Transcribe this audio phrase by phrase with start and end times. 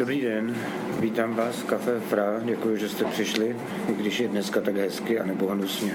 [0.00, 0.54] Dobrý den,
[1.00, 3.56] vítám vás v Café Fra, děkuji, že jste přišli,
[3.88, 5.92] i když je dneska tak hezky a nebo hnusně.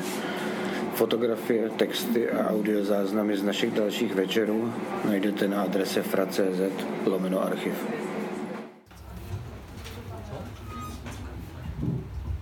[0.95, 4.73] Fotografie, texty a audiozáznamy z našich dalších večerů
[5.05, 7.73] najdete na adrese fra.cz lomeno archiv.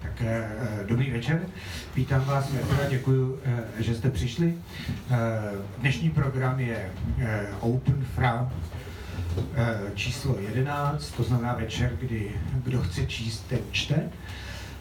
[0.01, 0.49] Tak eh,
[0.85, 1.47] dobrý večer,
[1.95, 4.57] vítám vás, Metra, děkuji, eh, že jste přišli.
[5.11, 5.17] Eh,
[5.77, 6.91] dnešní program je
[7.59, 8.51] Open Fra
[9.95, 12.31] číslo 11, to znamená večer, kdy
[12.63, 14.09] kdo chce číst, ten čte.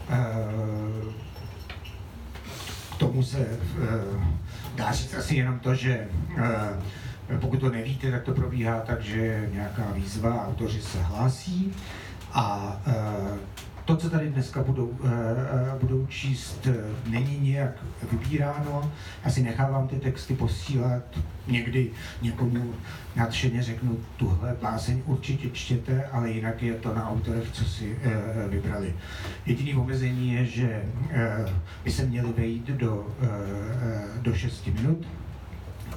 [0.09, 1.23] Eh,
[2.91, 3.57] k tomu se eh,
[4.75, 9.49] dá říct asi jenom to, že eh, pokud to nevíte, tak to probíhá tak, že
[9.53, 11.73] nějaká výzva, autoři se hlásí
[12.33, 12.93] a eh,
[13.85, 16.75] to, co tady dneska budou, eh, eh, budou číst, eh,
[17.09, 17.71] není nějak
[18.11, 18.91] vybíráno.
[19.25, 21.03] Já si nechávám ty texty posílat.
[21.47, 22.73] Někdy někomu
[23.15, 27.97] nadšeně řeknu, tuhle báseň určitě čtěte, ale jinak je to na autorech, co si
[28.49, 28.95] vybrali.
[29.45, 30.83] Jediný omezení je, že
[31.83, 33.07] by se měli vejít do,
[34.21, 35.07] do 6 minut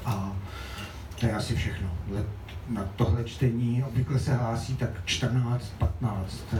[0.04, 0.36] a
[1.20, 1.90] to je asi všechno.
[2.68, 5.60] Na tohle čtení obvykle se hlásí tak 14-15
[6.52, 6.58] eh,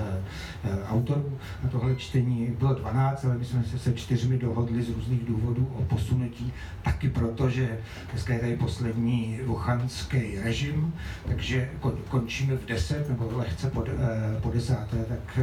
[0.64, 1.38] eh, autorů.
[1.64, 5.68] Na tohle čtení bylo 12, ale my jsme se se čtyřmi dohodli z různých důvodů
[5.74, 7.78] o posunutí, taky proto, že
[8.10, 10.94] dneska je tady poslední wuchanský režim,
[11.28, 15.38] takže kon, končíme v 10 nebo lehce po, eh, desáté, tak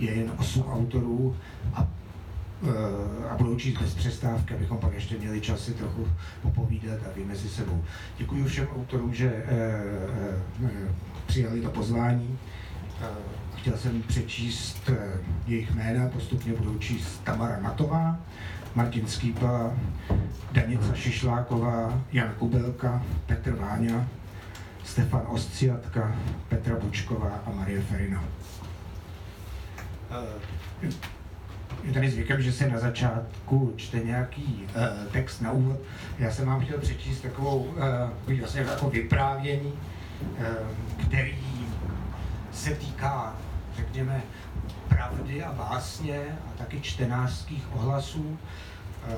[0.00, 1.36] je jen 8 autorů
[1.74, 1.88] a
[3.30, 6.08] a budou číst bez přestávky, abychom pak ještě měli čas si trochu
[6.42, 7.84] popovídat a mezi sebou.
[8.18, 9.82] Děkuji všem autorům, že eh,
[10.64, 10.68] eh,
[11.26, 12.38] přijali to pozvání.
[13.02, 13.06] Eh,
[13.60, 18.18] Chtěl jsem přečíst eh, jejich jména, postupně budou číst Tamara Natová,
[18.74, 19.72] Martin Skýpa,
[20.52, 24.08] Danica Šišláková, Jan Kubelka, Petr Váňa,
[24.84, 26.16] Stefan Osciatka,
[26.48, 28.24] Petra Bučková a Marie Ferina.
[31.84, 35.78] Je tady zvykem, že se na začátku čte nějaký uh, text na úvod.
[36.18, 37.58] Já jsem vám chtěl přečíst takovou,
[38.28, 40.46] uh, vlastně jako vyprávění, uh,
[41.06, 41.38] který
[42.52, 43.34] se týká,
[43.76, 44.22] řekněme,
[44.88, 48.38] pravdy a básně a taky čtenářských ohlasů.
[49.08, 49.16] Uh,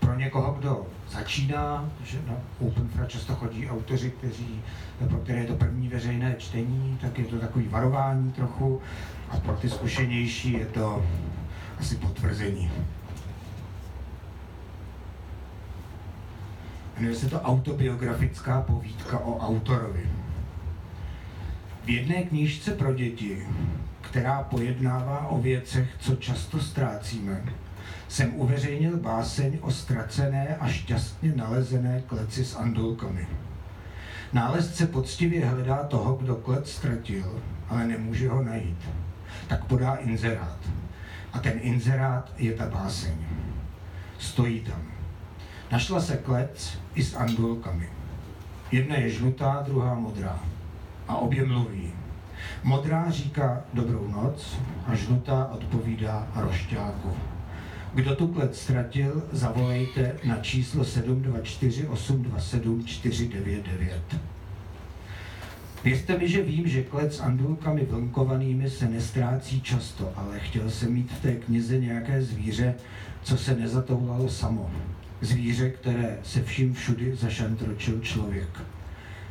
[0.00, 4.62] pro někoho, kdo začíná, že na OpenFra často chodí autoři, kteří,
[5.08, 8.80] pro které je to první veřejné čtení, tak je to takový varování trochu.
[9.30, 11.04] A pro ty zkušenější je to
[11.80, 12.70] asi potvrzení.
[16.96, 20.10] Jmenuje se to autobiografická povídka o autorovi.
[21.84, 23.46] V jedné knížce pro děti,
[24.00, 27.44] která pojednává o věcech, co často ztrácíme,
[28.08, 33.28] jsem uveřejnil báseň o ztracené a šťastně nalezené kleci s andulkami.
[34.32, 38.88] Nálezce poctivě hledá toho, kdo klec ztratil, ale nemůže ho najít.
[39.48, 40.58] Tak podá inzerát.
[41.32, 43.14] A ten inzerát je ta báseň.
[44.18, 44.82] Stojí tam.
[45.72, 47.88] Našla se klec i s andulkami.
[48.72, 50.40] Jedna je žlutá, druhá modrá.
[51.08, 51.92] A obě mluví.
[52.62, 57.16] Modrá říká dobrou noc a žlutá odpovídá rošťáku.
[57.94, 64.02] Kdo tu klec ztratil, zavolejte na číslo 724 827 499.
[65.84, 70.92] Věřte mi, že vím, že klec s andulkami vlnkovanými se nestrácí často, ale chtěl jsem
[70.92, 72.74] mít v té knize nějaké zvíře,
[73.22, 74.70] co se nezatoulalo samo.
[75.20, 78.60] Zvíře, které se vším všudy zašantročil člověk.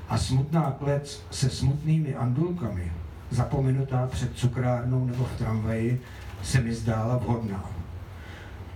[0.09, 2.91] A smutná klec se smutnými andulkami,
[3.29, 6.01] zapomenutá před cukrárnou nebo v tramvaji,
[6.43, 7.69] se mi zdála vhodná.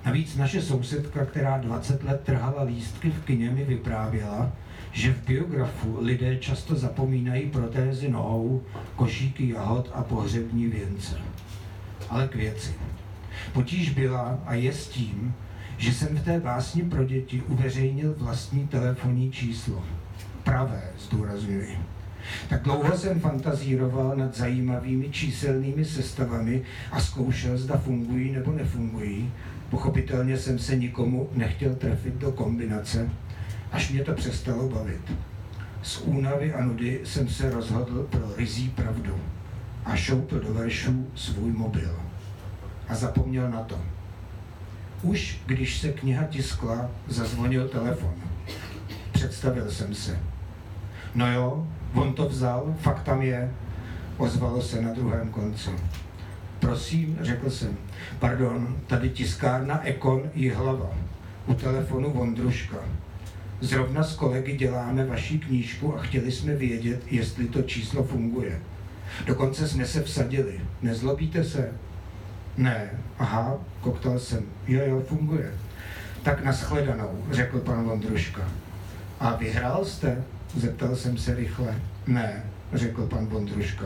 [0.06, 4.52] Navíc naše sousedka, která 20 let trhala lístky v kině, mi vyprávěla,
[4.94, 8.64] že v biografu lidé často zapomínají protézy nohou,
[8.96, 11.18] košíky jahod a pohřební věnce.
[12.10, 12.74] Ale k věci.
[13.54, 15.34] Potíž byla a je s tím,
[15.78, 19.84] že jsem v té básni pro děti uveřejnil vlastní telefonní číslo.
[20.44, 21.78] Pravé, zdůrazňuji.
[22.50, 26.62] Tak dlouho jsem fantazíroval nad zajímavými číselnými sestavami
[26.92, 29.32] a zkoušel, zda fungují nebo nefungují.
[29.70, 33.10] Pochopitelně jsem se nikomu nechtěl trefit do kombinace,
[33.74, 35.14] až mě to přestalo bavit.
[35.82, 39.20] Z únavy a nudy jsem se rozhodl pro rizí pravdu
[39.86, 41.96] a šoupl do veršů svůj mobil.
[42.88, 43.80] A zapomněl na to.
[45.02, 48.14] Už když se kniha tiskla, zazvonil telefon.
[49.12, 50.20] Představil jsem se.
[51.16, 53.52] No jo, on to vzal, fakt tam je.
[54.18, 55.70] Ozvalo se na druhém konci.
[56.60, 57.78] Prosím, řekl jsem,
[58.20, 60.90] pardon, tady tiskárna Ekon Jihlava.
[61.48, 62.78] U telefonu Vondruška.
[63.64, 68.60] Zrovna s kolegy děláme vaši knížku a chtěli jsme vědět, jestli to číslo funguje.
[69.26, 70.60] Dokonce jsme se vsadili.
[70.82, 71.72] Nezlobíte se?
[72.58, 72.90] Ne.
[73.20, 74.44] Aha, koktal jsem.
[74.68, 75.52] Jo, jo, funguje.
[76.24, 78.42] Tak nashledanou, řekl pan Vondruška.
[79.20, 80.24] A vyhrál jste?
[80.56, 81.76] Zeptal jsem se rychle.
[82.08, 82.44] Ne,
[82.74, 83.86] řekl pan Vondruška.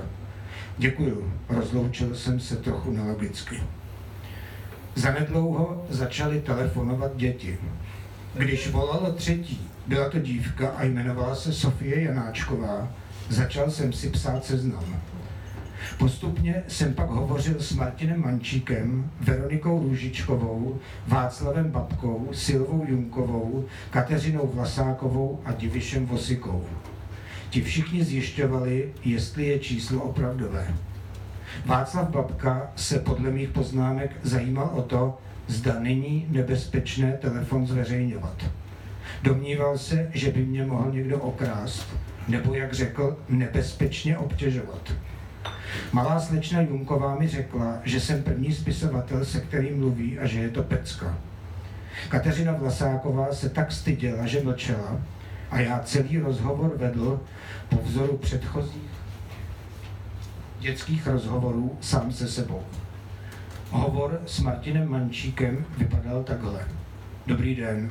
[0.78, 3.64] Děkuju, rozloučil jsem se trochu nelogicky.
[4.96, 7.58] Zanedlouho začaly telefonovat děti.
[8.38, 12.88] Když volala třetí, byla to dívka a jmenovala se Sofie Janáčková,
[13.30, 14.96] začal jsem si psát seznam.
[15.98, 25.42] Postupně jsem pak hovořil s Martinem Mančíkem, Veronikou Růžičkovou, Václavem Babkou, Silvou Junkovou, Kateřinou Vlasákovou
[25.46, 26.66] a Divišem Vosikou.
[27.50, 30.74] Ti všichni zjišťovali, jestli je číslo opravdové.
[31.66, 35.18] Václav Babka se podle mých poznámek zajímal o to,
[35.48, 38.46] zda není nebezpečné telefon zveřejňovat.
[39.24, 41.96] Domníval se, že by mě mohl někdo okrást,
[42.28, 44.94] nebo jak řekl, nebezpečně obtěžovat.
[45.92, 50.50] Malá slečna Junková mi řekla, že jsem první spisovatel, se kterým mluví a že je
[50.50, 51.18] to pecka.
[52.10, 55.02] Kateřina Vlasáková se tak styděla, že mlčela
[55.52, 57.20] a já celý rozhovor vedl
[57.70, 58.98] po vzoru předchozích
[60.60, 62.64] dětských rozhovorů sám se sebou.
[63.72, 66.68] Hovor s Martinem Mančíkem vypadal takhle.
[67.28, 67.90] Dobrý den,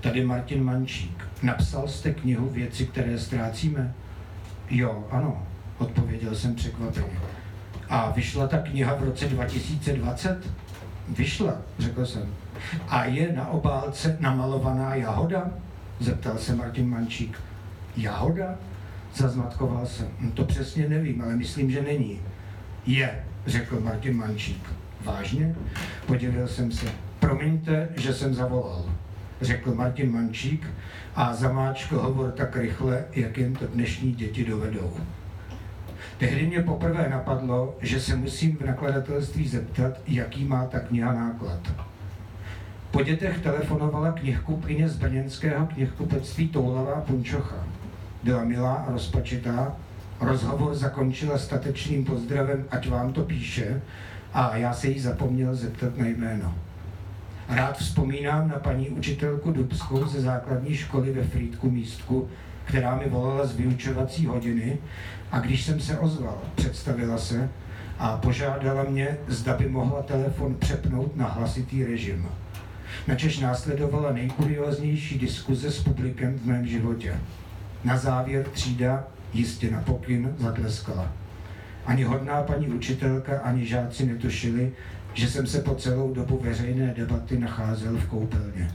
[0.00, 1.28] tady Martin Mančík.
[1.42, 3.94] Napsal jste knihu Věci, které ztrácíme?
[4.70, 5.42] Jo, ano,
[5.78, 7.20] odpověděl jsem překvapeně.
[7.88, 10.48] A vyšla ta kniha v roce 2020?
[11.08, 12.34] Vyšla, řekl jsem.
[12.88, 15.50] A je na obálce namalovaná jahoda?
[16.00, 17.40] Zeptal se Martin Mančík.
[17.96, 18.54] Jahoda?
[19.14, 20.08] Zazmatkoval jsem.
[20.20, 22.20] No to přesně nevím, ale myslím, že není.
[22.86, 24.81] Je, řekl Martin Mančík.
[25.04, 25.54] Vážně?
[26.06, 26.86] Podíval jsem se.
[27.20, 28.84] Promiňte, že jsem zavolal,
[29.40, 30.66] řekl Martin Mančík
[31.14, 34.96] a zamáčkl hovor tak rychle, jak jen to dnešní děti dovedou.
[36.18, 41.60] Tehdy mě poprvé napadlo, že se musím v nakladatelství zeptat, jaký má ta kniha náklad.
[42.90, 47.66] Po dětech telefonovala knihkupkyně z brněnského knihkupectví Toulavá Punčocha.
[48.22, 49.76] Byla milá a rozpačitá,
[50.20, 53.82] rozhovor zakončila statečným pozdravem, ať vám to píše,
[54.32, 56.54] a já se jí zapomněl zeptat na jméno.
[57.48, 62.28] Rád vzpomínám na paní učitelku Dubskou ze základní školy ve Frýdku místku,
[62.64, 64.78] která mi volala z vyučovací hodiny
[65.32, 67.48] a když jsem se ozval, představila se
[67.98, 72.28] a požádala mě, zda by mohla telefon přepnout na hlasitý režim.
[73.08, 77.14] Načež následovala nejkurioznější diskuze s publikem v mém životě.
[77.84, 81.12] Na závěr třída, jistě na pokyn, zatleskala.
[81.86, 84.72] Ani hodná paní učitelka, ani žáci netušili,
[85.14, 88.72] že jsem se po celou dobu veřejné debaty nacházel v koupelně.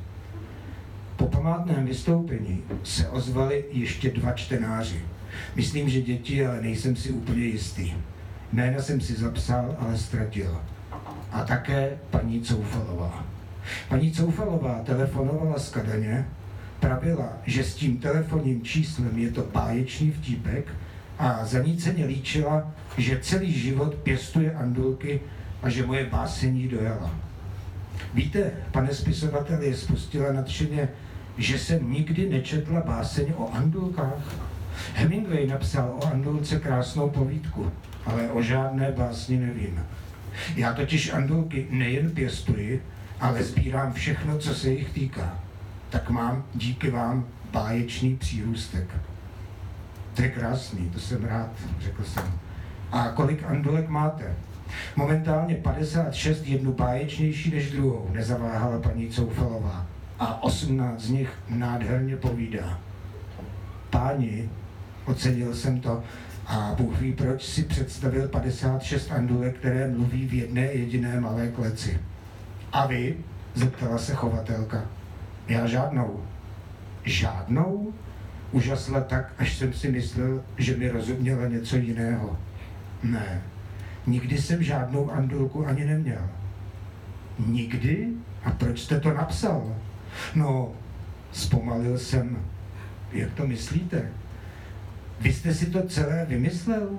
[1.15, 5.01] Po památném vystoupení se ozvali ještě dva čtenáři.
[5.55, 7.93] Myslím, že děti, ale nejsem si úplně jistý.
[8.53, 10.61] Jména jsem si zapsal, ale ztratil.
[11.31, 13.25] A také paní Coufalová.
[13.89, 16.27] Paní Coufalová telefonovala z Kadaně,
[16.79, 20.67] pravila, že s tím telefonním číslem je to báječný vtípek
[21.19, 25.21] a zaníceně líčila, že celý život pěstuje andulky
[25.63, 27.11] a že moje básení dojala.
[28.13, 30.89] Víte, pane spisovateli, spustila nadšeně,
[31.37, 34.35] že jsem nikdy nečetla báseň o andulkách.
[34.93, 37.71] Hemingway napsal o andulce krásnou povídku,
[38.05, 39.85] ale o žádné básni nevím.
[40.55, 42.83] Já totiž andulky nejen pěstuji,
[43.19, 45.39] ale sbírám všechno, co se jich týká.
[45.89, 48.87] Tak mám díky vám báječný přírůstek.
[50.17, 52.23] To je krásný, to jsem rád, řekl jsem.
[52.91, 54.35] A kolik andulek máte?
[54.95, 59.85] Momentálně 56, jednu báječnější než druhou, nezaváhala paní Coufalová.
[60.19, 62.79] A 18 z nich nádherně povídá.
[63.89, 64.49] Páni,
[65.05, 66.03] ocenil jsem to,
[66.47, 71.99] a Bůh ví, proč si představil 56 andulek, které mluví v jedné jediné malé kleci.
[72.71, 73.17] A vy?
[73.53, 74.85] zeptala se chovatelka.
[75.47, 76.23] Já žádnou.
[77.03, 77.93] Žádnou?
[78.57, 82.39] Užasla tak, až jsem si myslel, že mi rozuměla něco jiného.
[83.03, 83.41] Ne,
[84.07, 86.29] nikdy jsem žádnou andulku ani neměl.
[87.47, 88.07] Nikdy?
[88.43, 89.75] A proč jste to napsal?
[90.35, 90.71] No,
[91.31, 92.37] zpomalil jsem.
[93.11, 94.09] Jak to myslíte?
[95.21, 96.89] Vy jste si to celé vymyslel?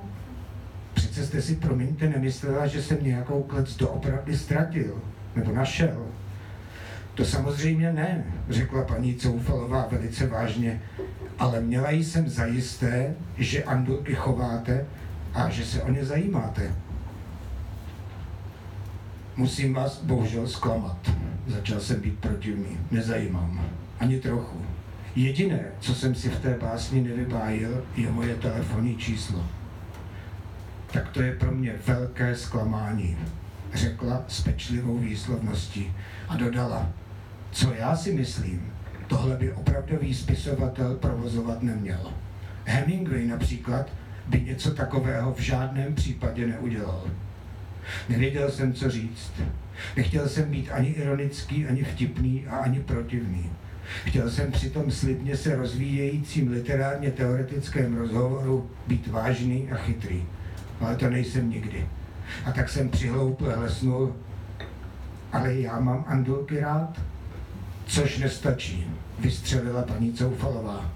[0.95, 5.03] Přece jste si, promiňte, nemyslela, že jsem nějakou klec doopravdy ztratil
[5.37, 6.07] nebo našel.
[7.19, 10.83] To samozřejmě ne, řekla paní Coufalová velice vážně,
[11.39, 14.87] ale měla jsem zajisté, že andulky chováte
[15.35, 16.75] a že se o ně zajímáte.
[19.37, 21.11] Musím vás bohužel zklamat.
[21.47, 22.79] Začal jsem být protivný.
[22.91, 23.71] Nezajímám.
[24.01, 24.63] Ani trochu.
[25.17, 29.47] Jediné, co jsem si v té básni nevybájil, je moje telefonní číslo.
[30.93, 33.19] tak to je pro mě velké zklamání,
[33.75, 35.93] řekla s pečlivou výslovností
[36.29, 36.91] a dodala,
[37.59, 38.73] co já si myslím,
[39.07, 42.13] tohle by opravdový spisovatel provozovat neměl.
[42.65, 43.87] Hemingway například
[44.27, 47.05] by něco takového v žádném případě neudělal.
[48.09, 49.33] Nevěděl jsem, co říct.
[49.97, 53.51] Nechtěl jsem být ani ironický, ani vtipný a ani protivný.
[54.05, 60.25] Chtěl jsem při tom slibně se rozvíjejícím literárně teoretickém rozhovoru být vážný a chytrý.
[60.81, 61.87] Ale to nejsem nikdy.
[62.45, 64.17] A tak jsem přihlouple hlesnul,
[65.33, 66.99] ale já mám andulky rád,
[67.89, 68.87] což nestačí,
[69.19, 70.93] vystřelila paní Coufalová.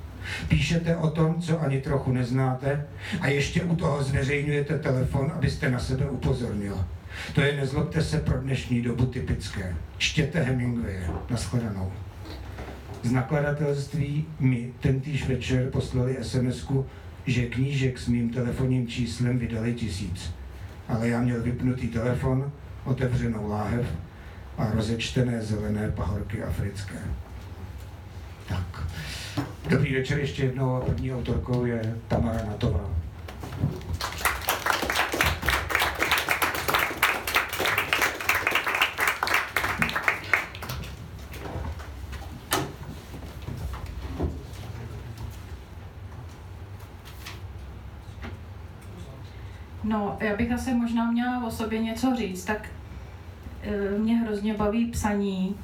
[0.49, 2.87] Píšete o tom, co ani trochu neznáte
[3.21, 6.85] a ještě u toho zveřejňujete telefon, abyste na sebe upozornil.
[7.35, 9.77] To je, nezlobte se, pro dnešní dobu typické.
[9.99, 11.11] Čtěte Hemingwaye.
[11.31, 11.93] Naschledanou.
[13.03, 16.67] Z nakladatelství mi tentýž večer poslali sms
[17.27, 20.35] že knížek s mým telefonním číslem vydali tisíc.
[20.89, 22.53] Ale já měl vypnutý telefon,
[22.85, 23.87] otevřenou láhev
[24.59, 26.99] a rozečtené zelené pahorky africké.
[28.49, 28.83] Tak.
[29.69, 30.83] Dobrý večer ještě jednou.
[30.87, 32.91] První autorkou je Tamara Natová.
[49.85, 52.69] No, já bych asi možná měla o sobě něco říct, tak
[53.99, 55.57] mě hrozně baví psaní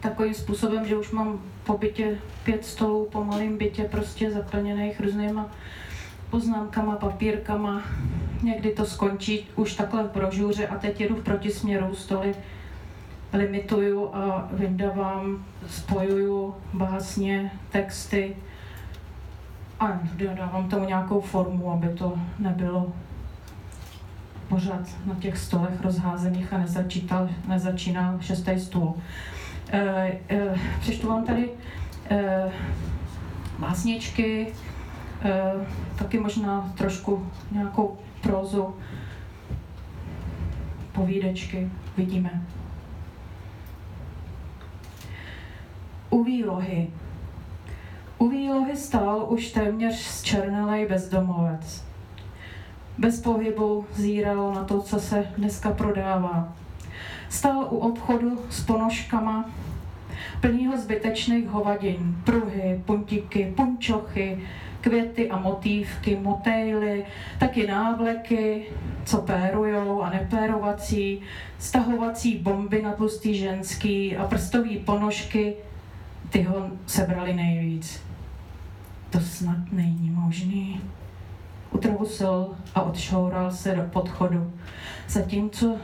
[0.00, 5.50] takovým způsobem, že už mám po bytě pět stolů, po malém bytě prostě zaplněných různýma
[6.30, 7.82] poznámkama, papírkama.
[8.42, 12.34] Někdy to skončí už takhle v brožuře a teď jedu v protisměru, stoly
[13.32, 18.36] limituju a vyndávám, spojuju básně, texty
[19.80, 20.00] a
[20.34, 22.92] dávám tomu nějakou formu, aby to nebylo
[24.48, 28.94] pořád na těch stolech rozházených a nezačítal, nezačínal šestý stůl.
[29.72, 29.80] E,
[30.30, 31.50] e, přečtu vám tady
[32.10, 32.50] e,
[33.58, 34.52] básničky,
[35.22, 35.52] e,
[35.98, 38.74] taky možná trošku nějakou prózu,
[40.92, 42.42] povídečky, vidíme.
[46.10, 46.88] U výlohy.
[48.18, 51.85] U výlohy stál už téměř zčernalej bezdomovec
[52.98, 56.52] bez pohybu zíral na to, co se dneska prodává.
[57.28, 59.50] Stál u obchodu s ponožkama,
[60.40, 64.38] plného zbytečných hovadin, pruhy, puntiky, punčochy,
[64.80, 67.04] květy a motívky, motejly,
[67.38, 68.66] taky návleky,
[69.04, 71.20] co pérujou a nepérovací,
[71.58, 75.54] stahovací bomby na tlustý ženský a prstový ponožky,
[76.30, 78.02] ty ho sebrali nejvíc.
[79.10, 80.80] To snad není možný
[81.76, 84.52] utrousil a odšoural se do podchodu,
[85.08, 85.76] zatímco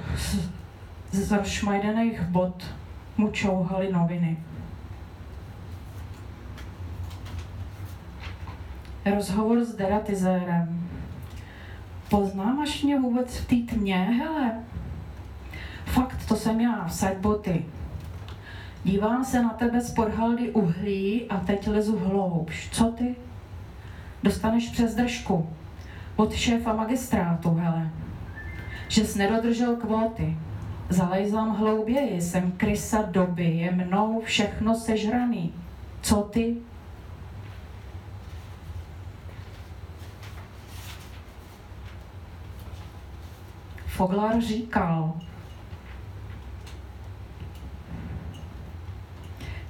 [1.12, 2.64] z zašmajdených bod
[3.16, 4.36] mu čouhaly noviny.
[9.04, 10.88] Rozhovor s deratizérem.
[12.08, 14.52] Poznáš mě vůbec v té tmě, hele?
[15.84, 17.64] Fakt, to jsem já, vsaď boty.
[18.84, 22.68] Dívám se na tebe z podhaldy uhlí a teď lezu hloubš.
[22.72, 23.14] Co ty?
[24.22, 25.48] Dostaneš přes držku
[26.16, 27.90] od šéfa magistrátu, hele,
[28.88, 30.36] že jsi nedodržel kvóty.
[30.88, 35.54] Zalejzám hlouběji, jsem krysa doby, je mnou všechno sežraný.
[36.02, 36.56] Co ty?
[43.86, 45.12] Foglar říkal,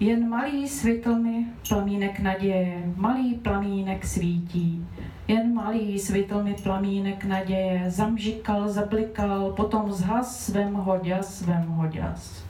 [0.02, 4.87] jen malý svitl mi plamínek naděje, malý plamínek svítí,
[5.28, 12.44] jen malý svitl mi plamínek naděje, zamžikal, zablikal, potom zhas svém hoďas, svém hoďas.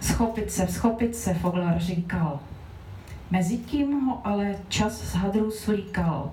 [0.00, 2.40] Schopit se, schopit se, Foglar říkal.
[3.30, 6.30] Mezitím ho ale čas z hadru svlíkal.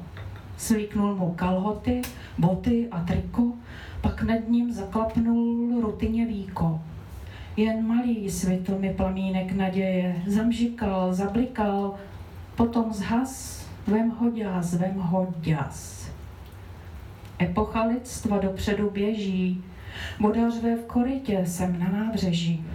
[0.58, 2.02] Svlíknul mu kalhoty,
[2.38, 3.54] boty a triko,
[4.02, 6.82] pak nad ním zaklapnul rutině víko.
[7.58, 11.96] Jen malý svitl mi plamínek naděje, zamžikal, zablikal,
[12.56, 16.10] potom zhas Vem hoďas, vem hoďas.
[17.40, 19.64] Epocha lidstva dopředu běží,
[20.20, 22.66] voda řve v korytě, jsem na nábřeží.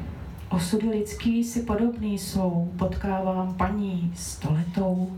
[0.51, 5.13] Osudy lidský si podobný jsou, potkávám paní stoletou.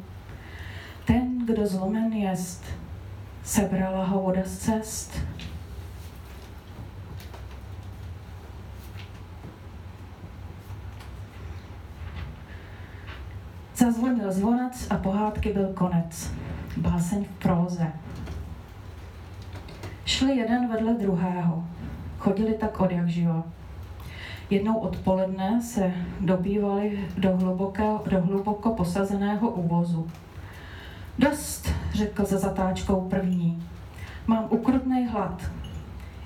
[1.04, 2.64] Ten, kdo zlomen jest,
[3.42, 5.18] sebrala ho voda z cest,
[13.78, 16.32] Zazvonil zvonec a pohádky byl konec.
[16.76, 17.92] Báseň v próze.
[20.04, 21.64] Šli jeden vedle druhého.
[22.18, 23.42] Chodili tak od jak živa.
[24.50, 30.10] Jednou odpoledne se dobývali do, hluboké, do hluboko posazeného úvozu.
[31.18, 33.62] Dost, řekl za zatáčkou první.
[34.26, 35.50] Mám ukrutný hlad.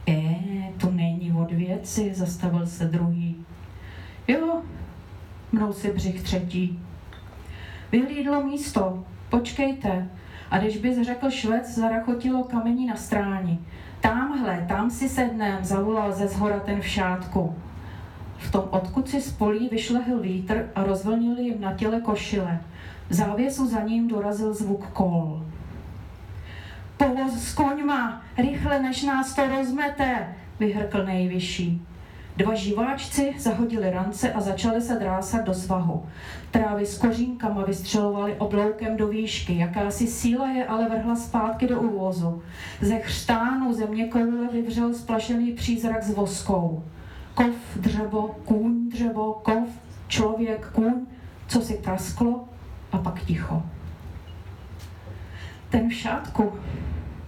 [0.08, 0.40] E,
[0.80, 3.36] to není od věci, zastavil se druhý.
[4.28, 4.62] Jo,
[5.52, 6.80] mnou si břich třetí.
[7.92, 10.08] Vyhlídlo místo, počkejte.
[10.50, 13.58] A když bys řekl švec, zarachotilo kamení na stráni.
[14.00, 17.56] Tamhle, tam si sednem, zavolal ze zhora ten v šátku.
[18.38, 22.60] V tom odkud si spolí vyšlehl vítr a rozvlnil jim na těle košile.
[23.08, 25.46] V závěsu za ním dorazil zvuk kol.
[26.96, 31.86] Povoz s koňma, rychle, než nás to rozmete, vyhrkl nejvyšší.
[32.36, 36.06] Dva živáčci zahodili rance a začali se drásat do svahu.
[36.50, 39.58] Trávy s kořínkama vystřelovali obloukem do výšky.
[39.58, 42.42] Jakási síla je ale vrhla zpátky do úvozu.
[42.80, 46.84] Ze chřtánu země koule vyvřel splašený přízrak s voskou.
[47.34, 49.68] Kov, dřevo, kůň, dřevo, kov,
[50.08, 51.06] člověk, kůň,
[51.48, 52.44] co si prasklo
[52.92, 53.62] a pak ticho.
[55.70, 56.52] Ten v šátku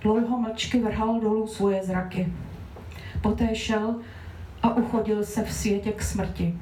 [0.00, 2.32] dlouho mlčky vrhal dolů svoje zraky.
[3.22, 3.94] Poté šel
[4.64, 6.58] a uchodil se v světě k smrti.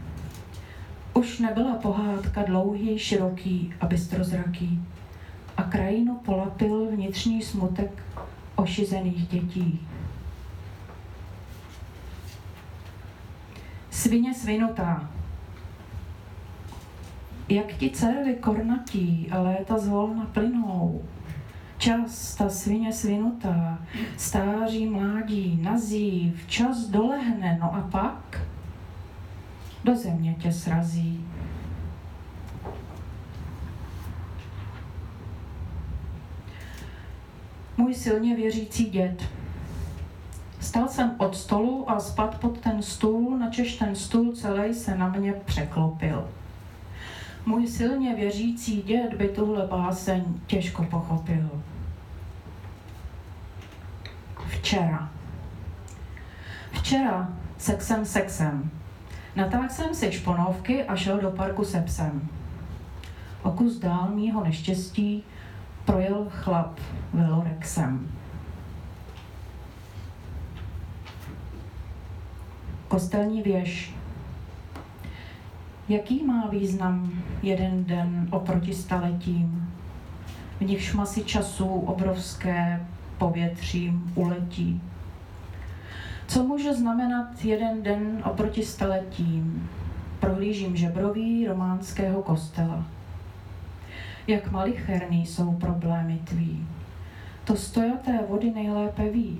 [1.15, 4.81] Už nebyla pohádka dlouhý, široký a bystrozraký
[5.57, 8.03] a krajinu polapil vnitřní smutek
[8.57, 9.87] ošizených dětí.
[13.91, 15.11] Svině svinutá.
[17.49, 21.03] Jak ti cervy kornatí a léta zvolna plynou,
[21.83, 23.79] čas, ta svině svinutá,
[24.17, 28.41] stáří mládí, nazí, včas dolehne, no a pak
[29.85, 31.27] do země tě srazí.
[37.77, 39.29] Můj silně věřící děd.
[40.61, 45.09] Stal jsem od stolu a spad pod ten stůl, načež ten stůl celý se na
[45.09, 46.29] mě překlopil.
[47.47, 51.51] Můj silně věřící děd by tuhle báseň těžko pochopil.
[54.53, 55.09] Včera.
[56.73, 58.71] Včera sexem sexem.
[59.37, 62.29] Natáhl jsem si šponovky a šel do parku se psem.
[63.43, 65.25] O kus dál mýho neštěstí
[65.85, 66.81] projel chlap
[67.12, 68.09] velorexem.
[72.88, 73.95] Kostelní věž.
[75.88, 77.12] Jaký má význam
[77.43, 79.73] jeden den oproti staletím?
[80.59, 82.87] V nichž masy času obrovské
[83.23, 84.81] povětřím uletí.
[86.27, 89.71] Co může znamenat jeden den oproti staletím?
[90.21, 92.87] Prohlížím žebroví románského kostela.
[94.27, 96.67] Jak malicherný jsou problémy tví.
[97.45, 99.39] To stojaté vody nejlépe ví.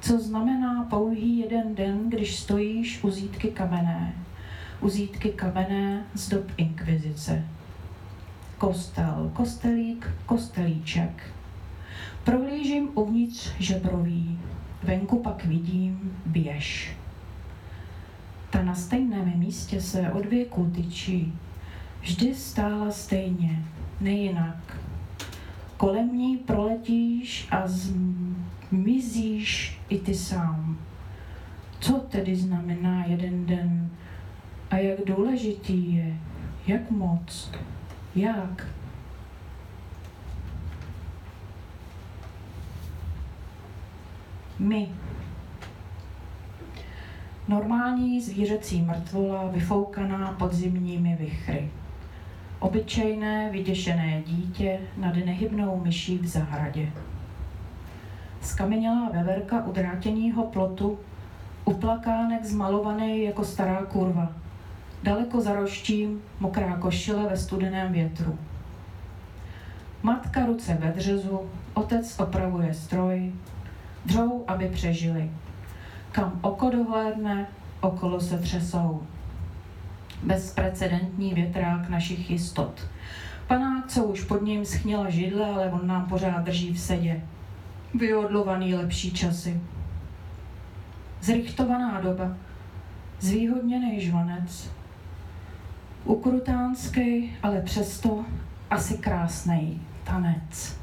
[0.00, 4.12] Co znamená pouhý jeden den, když stojíš u zítky kamenné?
[4.80, 7.44] U zítky kamenné z dob inkvizice.
[8.58, 11.32] Kostel, kostelík, kostelíček.
[12.24, 14.38] Prohlížím uvnitř žebroví,
[14.82, 16.96] venku pak vidím běž.
[18.50, 21.32] Ta na stejném místě se od věku tyčí,
[22.00, 23.64] vždy stála stejně,
[24.00, 24.78] nejinak.
[25.76, 27.62] Kolem ní proletíš a
[28.70, 30.78] zmizíš i ty sám.
[31.80, 33.90] Co tedy znamená jeden den
[34.70, 36.16] a jak důležitý je,
[36.66, 37.50] jak moc,
[38.14, 38.66] jak?
[44.62, 44.88] My.
[47.48, 51.70] Normální zvířecí mrtvola vyfoukaná podzimními vychry.
[52.58, 56.92] Obyčejné vyděšené dítě nad nehybnou myší v zahradě.
[58.40, 60.98] Skamenělá veverka u drátěného plotu,
[61.64, 64.32] uplakánek zmalovaný jako stará kurva.
[65.02, 68.38] Daleko za roštím mokrá košile ve studeném větru.
[70.02, 71.40] Matka ruce ve dřezu,
[71.74, 73.32] otec opravuje stroj,
[74.06, 75.30] dřou, aby přežili.
[76.12, 77.46] Kam oko dohlédne,
[77.80, 79.02] okolo se třesou.
[80.22, 82.88] Bezprecedentní větrák našich jistot.
[83.46, 87.22] Panák, co už pod ním schnila židle, ale on nám pořád drží v sedě.
[87.94, 89.60] Vyodlovaný lepší časy.
[91.20, 92.36] Zrychtovaná doba.
[93.20, 94.70] Zvýhodněný žvanec.
[96.04, 98.24] Ukrutánský, ale přesto
[98.70, 100.81] asi krásný tanec.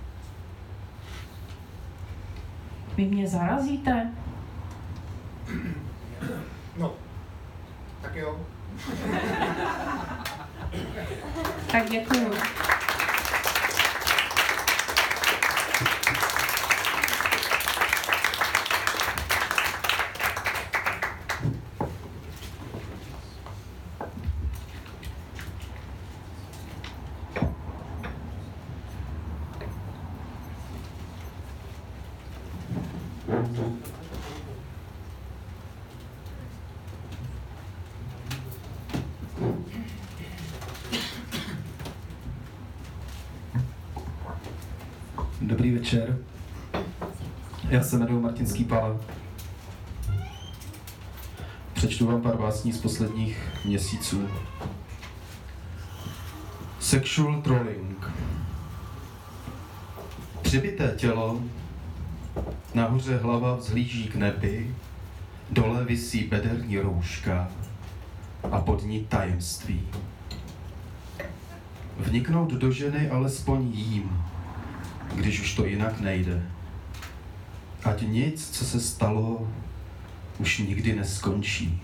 [2.99, 4.11] Vy mě zarazíte?
[6.77, 6.93] No,
[8.01, 8.39] tak jo.
[11.71, 12.33] tak děkuju.
[45.41, 46.17] Dobrý večer.
[47.79, 48.97] Já se jmenuji Martin Skýpala.
[51.73, 54.27] Přečtu vám pár básní z posledních měsíců.
[56.79, 58.11] Sexual trolling.
[60.41, 61.41] Přibité tělo,
[62.73, 64.75] nahoře hlava vzhlíží k nebi,
[65.49, 67.51] dole visí bederní rouška
[68.51, 69.87] a pod ní tajemství.
[71.97, 74.23] Vniknout do ženy alespoň jím,
[75.15, 76.58] když už to jinak nejde.
[77.99, 79.47] Ať nic, co se stalo,
[80.37, 81.81] už nikdy neskončí.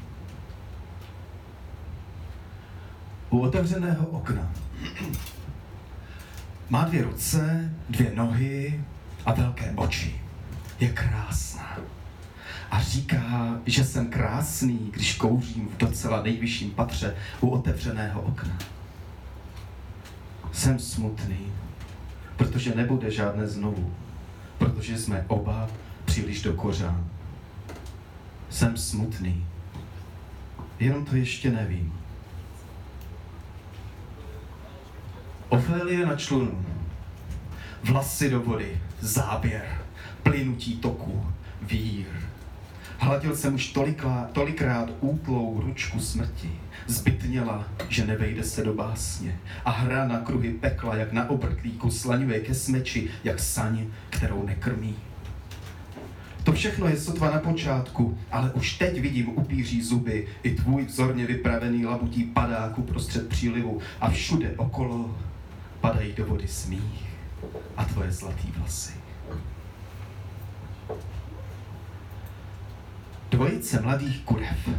[3.29, 4.51] U otevřeného okna
[6.69, 8.83] má dvě ruce, dvě nohy
[9.25, 10.21] a velké oči.
[10.79, 11.77] Je krásná.
[12.71, 18.57] A říká, že jsem krásný, když kouřím v docela nejvyšším patře u otevřeného okna.
[20.51, 21.53] Jsem smutný,
[22.37, 23.93] protože nebude žádné znovu,
[24.57, 25.69] protože jsme oba
[26.15, 27.09] příliš do kořán.
[28.49, 29.45] Jsem smutný,
[30.79, 31.93] jenom to ještě nevím.
[35.49, 36.65] Ofélie na člunu,
[37.83, 39.85] vlasy do vody, záběr,
[40.23, 41.25] plynutí toku,
[41.61, 42.07] vír.
[42.97, 46.51] Hladil jsem už tolikrát, tolikrát útlou ručku smrti.
[46.87, 49.39] Zbytněla, že nevejde se do básně.
[49.65, 54.95] A hra na kruhy pekla, jak na obrtlíku, slaňuje ke smeči, jak saň, kterou nekrmí.
[56.55, 61.85] Všechno je sotva na počátku, ale už teď vidím upíří zuby i tvůj vzorně vypravený
[61.85, 65.17] labutí padáku prostřed přílivu a všude okolo
[65.81, 67.05] padají do vody smích
[67.77, 68.93] a tvoje zlatý vlasy.
[73.31, 74.69] Dvojice mladých kurev.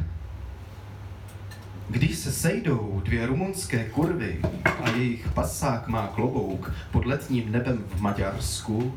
[1.88, 8.00] Když se sejdou dvě rumunské kurvy a jejich pasák má klobouk pod letním nebem v
[8.00, 8.94] Maďarsku,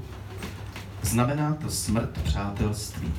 [1.02, 3.14] znamená to smrt přátelství.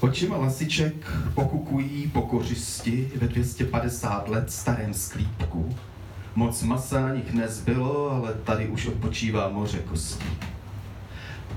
[0.00, 5.76] Očima lasiček pokukují po kořisti ve 250 let starém sklípku.
[6.34, 10.38] Moc masa na nich nezbylo, ale tady už odpočívá moře kostí.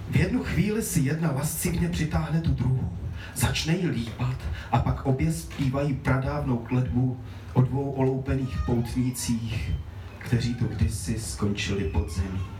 [0.09, 2.89] V jednu chvíli si jedna lascivně přitáhne tu druhou,
[3.35, 4.35] začne jí lípat
[4.71, 7.17] a pak obě zpívají pradávnou kledbu
[7.53, 9.71] o dvou oloupených poutnících,
[10.19, 12.54] kteří tu kdysi skončili pod zemí.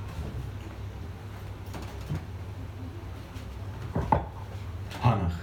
[5.01, 5.39] Hanach.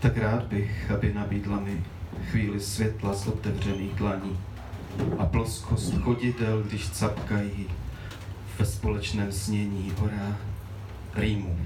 [0.00, 1.84] Tak rád bych, aby nabídla mi
[2.30, 4.38] chvíli světla z otevřených dlaní
[5.18, 7.66] a ploskost chodidel, když capkají
[8.58, 10.36] ve společném snění hora
[11.14, 11.58] rýmu.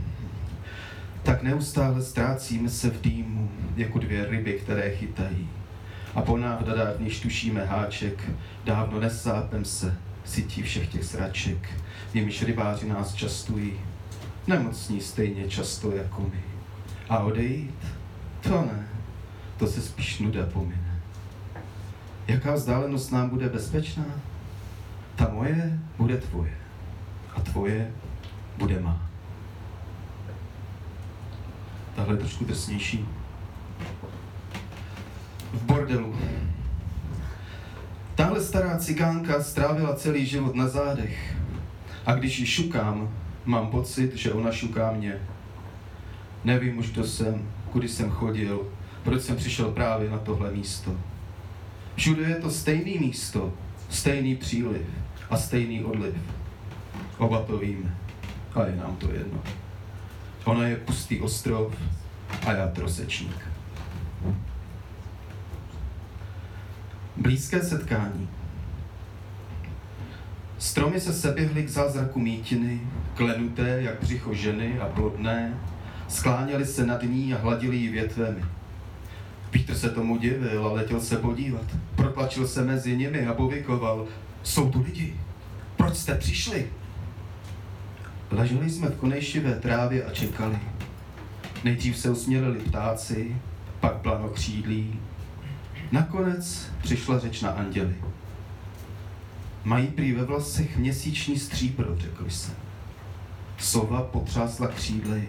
[1.22, 5.48] Tak neustále ztrácíme se v dýmu, jako dvě ryby, které chytají.
[6.14, 8.31] A po návdadách, když tušíme háček,
[8.64, 11.70] dávno nesápem se, sytí všech těch sraček,
[12.14, 13.72] jimiž rybáři nás častují,
[14.46, 16.42] nemocní stejně často jako my.
[17.09, 17.74] A odejít?
[18.40, 18.88] To ne,
[19.59, 21.00] to se spíš nuda pomine.
[22.28, 24.04] Jaká vzdálenost nám bude bezpečná?
[25.16, 26.57] Ta moje bude tvoje
[27.37, 27.90] a tvoje
[28.59, 29.11] bude má.
[31.96, 33.09] Tahle je trošku drsnější.
[35.52, 36.16] V bordelu.
[38.14, 41.37] Tahle stará cigánka strávila celý život na zádech.
[42.07, 43.11] A když ji šukám,
[43.44, 45.16] mám pocit, že ona šuká mě.
[46.44, 48.68] Nevím už, kdo jsem, kudy jsem chodil,
[49.02, 50.96] proč jsem přišel právě na tohle místo.
[51.96, 53.52] Všude je to stejný místo,
[53.90, 54.83] stejný příliv
[55.30, 56.14] a stejný odliv.
[57.18, 57.96] Oba to víme.
[58.54, 59.42] A je nám to jedno.
[60.44, 61.74] Ona je pustý ostrov
[62.46, 63.48] a já trosečník.
[67.16, 68.28] Blízké setkání.
[70.64, 72.81] Stromy se seběhly k zázraku mítiny,
[73.14, 75.59] klenuté jak břicho ženy a plodné,
[76.09, 78.44] skláněly se nad ní a hladili ji větvemi.
[79.50, 81.64] Pítr se tomu divil a letěl se podívat.
[81.96, 84.07] Protlačil se mezi nimi a povykoval.
[84.42, 85.14] Jsou tu lidi.
[85.77, 86.66] Proč jste přišli?
[88.31, 90.59] Leželi jsme v konejšivé trávě a čekali.
[91.64, 93.37] Nejdřív se usměrili ptáci,
[93.81, 93.94] pak
[94.33, 95.00] křídlí.
[95.92, 97.94] Nakonec přišla řeč na anděli.
[99.64, 102.55] Mají prý ve vlasech měsíční stříbro, řekl jsem.
[103.59, 105.29] Sova potřásla křídly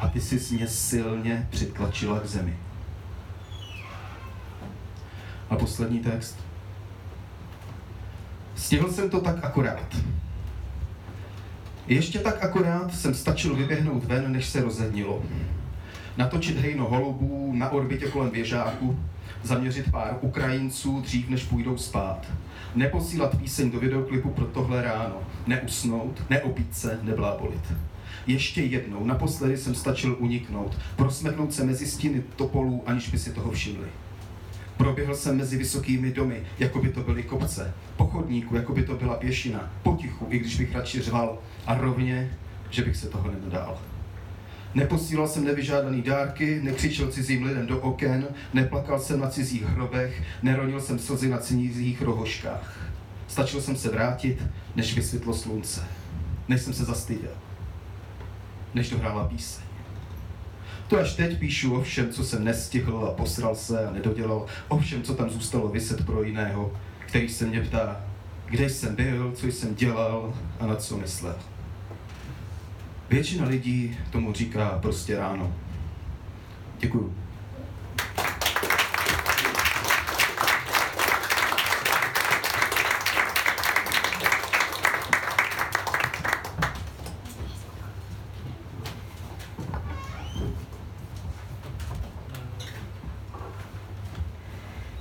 [0.00, 2.56] a ty si mě silně přitlačila k zemi.
[5.50, 6.36] A poslední text.
[8.54, 9.96] Stihl jsem to tak akorát.
[11.86, 15.22] Ještě tak akorát jsem stačil vyběhnout ven, než se rozednilo.
[16.16, 18.98] Natočit hejno holubů na orbitě kolem věžáku,
[19.42, 22.26] zaměřit pár Ukrajinců dřív, než půjdou spát.
[22.74, 25.16] Neposílat píseň do videoklipu pro tohle ráno.
[25.46, 27.72] Neusnout, neopít se, neblábolit.
[28.26, 33.50] Ještě jednou, naposledy jsem stačil uniknout, prosmeknout se mezi stíny topolů, aniž by si toho
[33.50, 33.86] všimli.
[34.76, 38.94] Proběhl jsem mezi vysokými domy, jako by to byly kopce, po chodníku, jako by to
[38.94, 42.36] byla pěšina, potichu, i když bych radši řval, a rovně,
[42.70, 43.78] že bych se toho nenadál.
[44.76, 50.80] Neposílal jsem nevyžádaný dárky, nekřičel cizím lidem do oken, neplakal jsem na cizích hrobech, neronil
[50.80, 52.90] jsem slzy na cizích rohoškách.
[53.28, 54.42] Stačil jsem se vrátit,
[54.74, 55.84] než vysvětlo slunce,
[56.48, 57.32] než jsem se zastyděl,
[58.74, 59.64] než dohrála píseň.
[60.88, 64.78] To až teď píšu o všem, co jsem nestihl a posral se a nedodělal, o
[64.78, 66.72] všem, co tam zůstalo vyset pro jiného,
[67.06, 68.00] který se mě ptá,
[68.50, 71.36] kde jsem byl, co jsem dělal a na co myslel.
[73.08, 75.52] Většina lidí tomu říká prostě ráno.
[76.78, 77.14] Děkuju.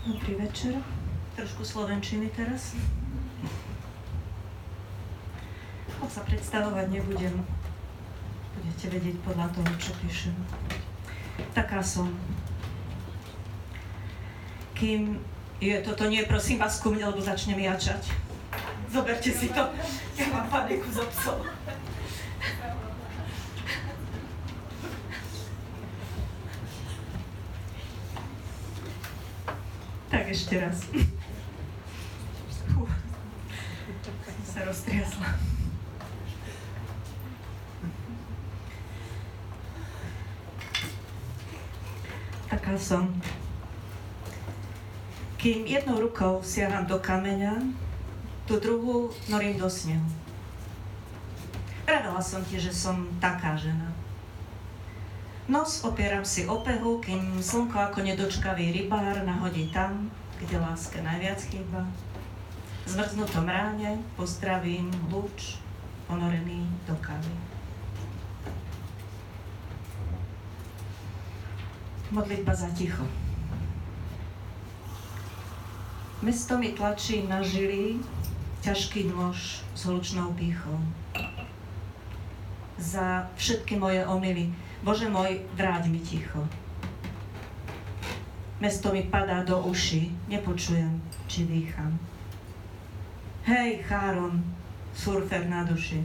[0.05, 0.73] Dobrý večer.
[1.35, 2.75] Trošku slovenčiny teraz.
[6.01, 7.64] Moc sa predstavovať nebudem.
[8.85, 10.35] Budete vedieť podľa toho, čo píšem.
[11.57, 12.05] Taká som.
[14.77, 15.17] Kým
[15.57, 18.13] je, toto nie, prosím vás, ku mne, lebo začnem jačať.
[18.93, 19.73] Zoberte si to.
[20.21, 21.41] Ja mám paniku zo psov.
[30.13, 30.85] Tak ešte raz.
[32.69, 32.85] Fú,
[34.45, 35.55] sa roztriasla.
[42.65, 43.09] Taká som.
[45.45, 47.61] Kým jednou rukou siaham do kameňa,
[48.49, 50.01] tú druhú norím do snehu.
[51.85, 53.93] Pravila som ti, že som taká žena.
[55.45, 60.09] Nos opieram si o pehu, kým slnko ako nedočkavý rybár nahodí tam,
[60.41, 61.85] kde láske najviac chýba.
[62.89, 65.61] Zmrznutom ráne pozdravím lúč
[66.09, 67.37] ponorený do kavy.
[72.09, 73.05] Modlitba za ticho.
[76.25, 78.01] Mesto mi tlačí na žily
[78.65, 80.73] ťažký nôž s hlučnou pýchou.
[82.81, 84.49] Za všetky moje omily,
[84.81, 86.41] Bože môj, vráť mi ticho.
[88.57, 90.97] Mesto mi padá do uši, nepočujem,
[91.29, 91.93] či dýcham.
[93.45, 94.41] Hej, Cháron,
[94.97, 96.01] surfer na duši,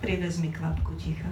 [0.00, 1.28] privez mi kvapku ticha.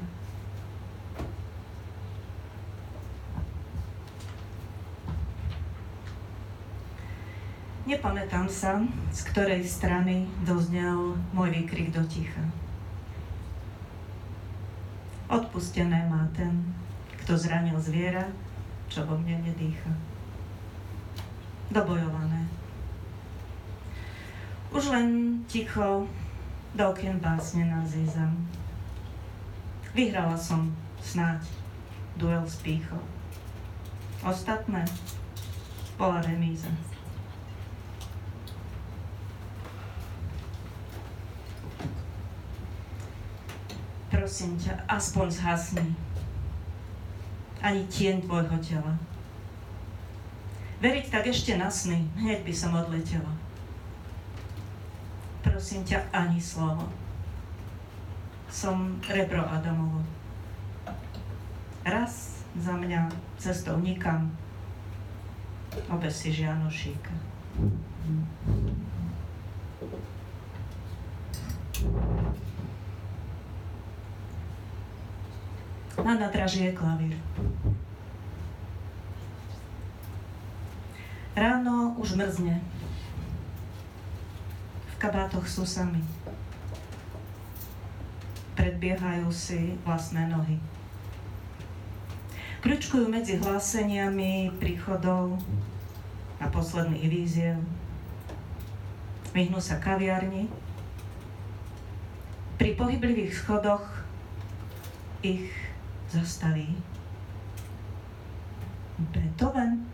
[7.87, 8.83] Nepamätám sa,
[9.15, 12.43] z ktorej strany doznel môj výkrik do ticha.
[15.31, 16.67] Odpustené má ten,
[17.23, 18.27] kto zranil zviera,
[18.91, 19.87] čo vo mne nedýcha.
[21.71, 22.51] Dobojované.
[24.75, 26.11] Už len ticho
[26.75, 28.35] do okien básne nazízam.
[29.95, 30.75] Vyhrala som
[31.07, 31.47] snáď
[32.19, 32.99] duel s pýchou.
[34.27, 34.83] Ostatné
[35.95, 36.96] bola remíza.
[44.27, 45.87] Prosím ťa, aspoň zhasni.
[47.63, 48.99] Ani tieň tvojho tela.
[50.83, 53.31] Veriť tak ešte na sny, hneď by som odletela.
[55.47, 56.91] Prosím ťa, ani slovo.
[58.51, 60.03] Som rebro Adamovo.
[61.87, 63.07] Raz za mňa
[63.39, 64.35] cestou nikam.
[65.87, 67.15] Obez si Žianošíka.
[67.63, 68.76] Na
[76.05, 77.17] nadraží je klavír.
[81.37, 82.65] Ráno už mrzne.
[84.93, 86.01] V kabátoch sú sami.
[88.57, 90.57] Predbiehajú si vlastné nohy.
[92.65, 95.37] Kľučkujú medzi hláseniami príchodov
[96.41, 97.61] a posledných víziev.
[99.37, 100.49] Vyhnú sa kaviarni.
[102.57, 103.85] Pri pohyblivých schodoch
[105.21, 105.66] ich
[106.17, 106.73] zastaví.
[108.99, 109.85] Beethoven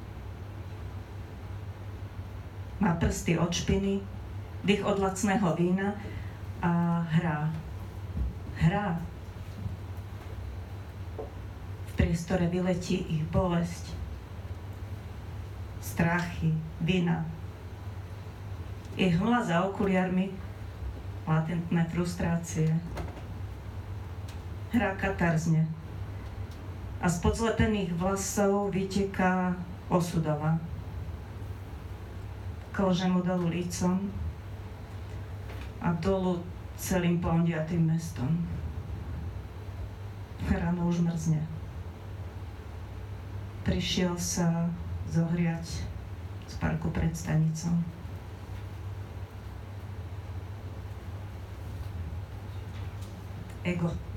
[2.79, 4.01] má prsty od špiny,
[4.65, 5.99] dých od lacného vína
[6.63, 7.51] a hrá
[8.63, 8.95] Hra.
[11.87, 13.91] V priestore vyletí ich bolesť,
[15.83, 17.27] strachy, vina.
[18.95, 20.31] Ich hla za okuliarmi,
[21.27, 22.71] latentné frustrácie.
[24.71, 25.67] Hra katarzne.
[27.03, 29.59] A z podzlepených vlasov vyteká
[29.91, 30.55] osudova.
[32.71, 33.99] Klže mu dolu lícom
[35.83, 36.39] a dolu
[36.79, 38.31] celým pondiatým mestom.
[40.47, 41.43] Ráno už mrzne.
[43.67, 44.71] Prišiel sa
[45.11, 45.83] zohriať
[46.47, 47.75] z parku pred stanicou.
[53.63, 54.12] Ego.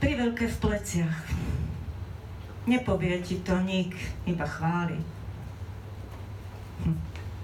[0.00, 1.16] Priveľké v pleciach.
[2.64, 3.92] Nepovie ti to nik,
[4.24, 4.96] iba chváli.
[6.88, 6.96] Hm.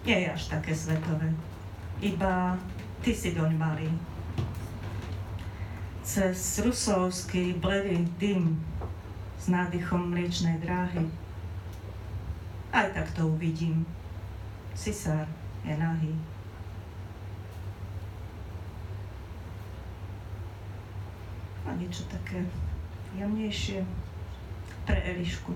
[0.08, 1.36] Nie je až také svetové.
[2.00, 2.56] Iba
[3.04, 3.92] ty si doň malý.
[6.00, 8.56] Cez rusovský bledý dym
[9.36, 11.04] s nádychom mliečnej dráhy.
[12.72, 13.84] Aj tak to uvidím.
[14.72, 15.28] Cisár
[15.60, 16.16] je nahý.
[21.76, 22.40] Niečo také
[23.16, 23.84] jemnejšie
[24.88, 25.52] pre Elišku.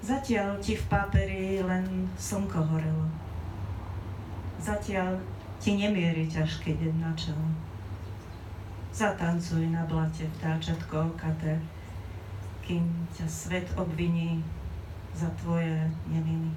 [0.00, 3.06] Zatiaľ ti v páperi len slnko horelo.
[4.56, 5.20] Zatiaľ
[5.60, 7.44] ti nemierí ťažký deň na čelo.
[8.94, 11.60] Zatancuj na blate vtáčatko okaté,
[12.64, 14.40] kým ťa svet obviní
[15.12, 16.50] za tvoje neviny.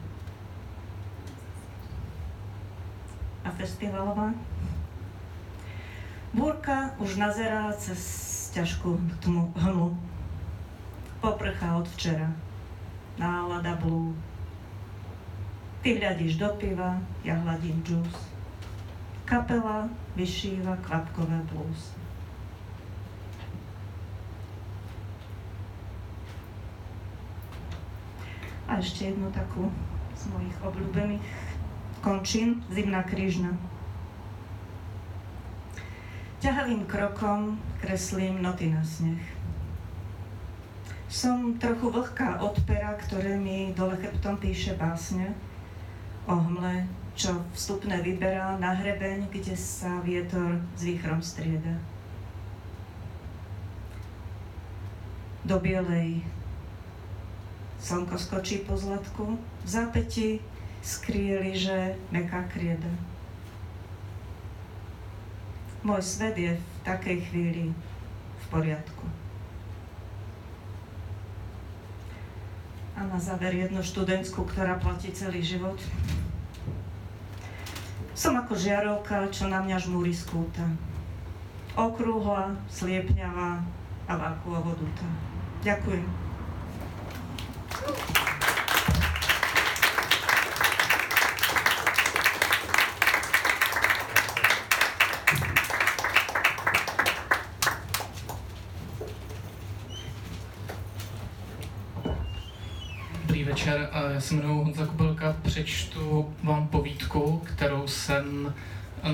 [3.41, 4.29] A festivalová?
[6.31, 7.99] Búrka už nazerá cez
[8.55, 9.91] ťažkú tmu, hmlu.
[11.19, 12.31] Poprchá od včera.
[13.19, 14.15] Nálada blú.
[15.83, 18.15] Ty hľadíš do piva, ja hladím džús.
[19.27, 21.99] Kapela vyšíva kvapkové blúz.
[28.71, 29.67] A ešte jednu takú
[30.15, 31.27] z mojich obľúbených
[31.99, 33.51] končín, Zimná krížna.
[36.41, 39.21] Ťahavým krokom kreslím noty na sneh.
[41.05, 45.37] Som trochu vlhká od pera, ktoré mi dole chrbtom píše básne
[46.25, 51.77] o hmle, čo vstupné vyberá na hrebeň, kde sa vietor s výchrom strieda.
[55.45, 56.25] Do bielej
[57.85, 60.41] slnko skočí po zlatku, v zápäti
[60.81, 63.10] skrie že meká krieda.
[65.81, 67.73] Môj svet je v takej chvíli
[68.37, 69.05] v poriadku.
[72.93, 75.81] A na záver jednu študentskú, ktorá platí celý život.
[78.13, 80.69] Som ako žiarovka, čo na mňa žmúri skúta.
[81.73, 83.65] Okrúhla, sliepňavá
[84.05, 84.77] a vákuovo.
[85.65, 86.20] Ďakujem.
[104.31, 108.53] Se jmenuji Honza Kubelka, přečtu vám povídku, kterou jsem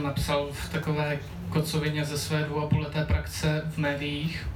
[0.03, 4.47] napsal v takové kocovině ze své dvou a půl leté praxe v médiích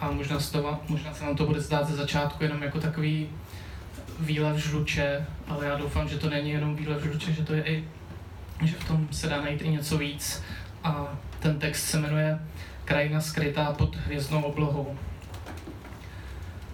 [0.00, 3.28] a možná se, to, možná se vám to bude zdát ze začátku jenom jako takový
[4.20, 7.84] výlev žluče, ale já doufám, že to není jenom výlev žluče, že to je i,
[8.62, 10.42] že v tom se dá najít i něco víc
[10.84, 12.38] a ten text se jmenuje
[12.84, 14.96] Krajina skrytá pod hvězdnou oblohou.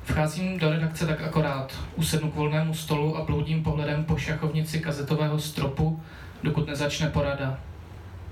[0.04, 5.38] Vcházím do redakce tak akorát, usednu k volnému stolu a bloudím pohledem po šachovnici kazetového
[5.38, 6.00] stropu,
[6.42, 7.58] dokud nezačne porada.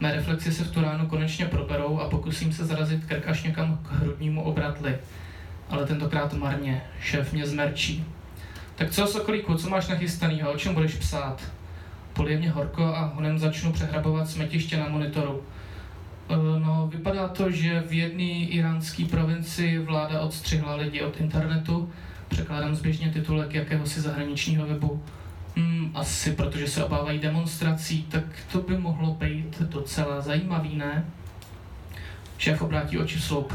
[0.01, 3.79] Mé reflexy se v tu ránu konečně proberou a pokusím se zarazit krk až někam
[3.83, 4.99] k hrudnímu obratli.
[5.69, 8.05] Ale tentokrát marně, šéf mě zmerčí.
[8.75, 11.43] Tak co, Sokolíku, co máš nachystanýho, o čem budeš psát?
[12.13, 15.43] Polije mě horko a honem začnu přehrabovat smetiště na monitoru.
[16.31, 21.91] Eh, no, vypadá to, že v jedné iránské provincii vláda odstřihla lidi od internetu.
[22.29, 25.03] Překládám zběžně titulek jakéhosi zahraničního webu.
[25.57, 31.05] Hmm, asi protože se obávají demonstrací, tak to by mohlo být docela zajímavý, ne?
[32.39, 33.55] Šéf obrátí oči v sloup.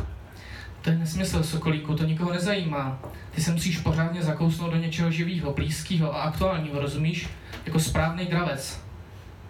[0.81, 2.99] To je nesmysl, Sokolíku, to nikoho nezajímá.
[3.31, 7.29] Ty se musíš pořádně zakousnout do něčeho živého, blízkého a aktuálního, rozumíš?
[7.65, 8.81] Jako správný dravec.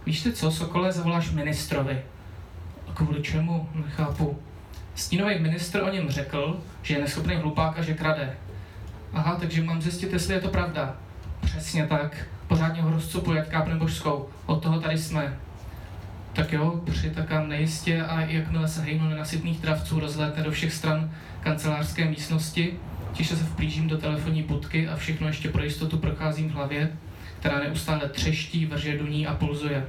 [0.05, 2.01] Víš ty co, Sokole, zavoláš ministrovi
[2.95, 3.69] Kvůli čemu?
[3.85, 4.39] Nechápu.
[4.95, 8.35] Stínový ministr o něm řekl, že je neschopný hlupák a že krade.
[9.13, 10.95] Aha, takže mám zjistit, jestli je to pravda.
[11.41, 12.25] Přesně tak.
[12.47, 14.29] Pořádně ho rozcupuji, jak kápne božskou.
[14.45, 15.37] Od toho tady jsme.
[16.33, 22.05] Tak jo, přitakám nejistě a jakmile se hejnu nenasytných travců rozlétne do všech stran kancelářské
[22.05, 22.73] místnosti,
[23.13, 26.91] tiše se vplížím do telefonní budky a všechno ještě pro jistotu procházím v hlavě,
[27.39, 29.85] která neustále třeští, vrže duní a pulzuje.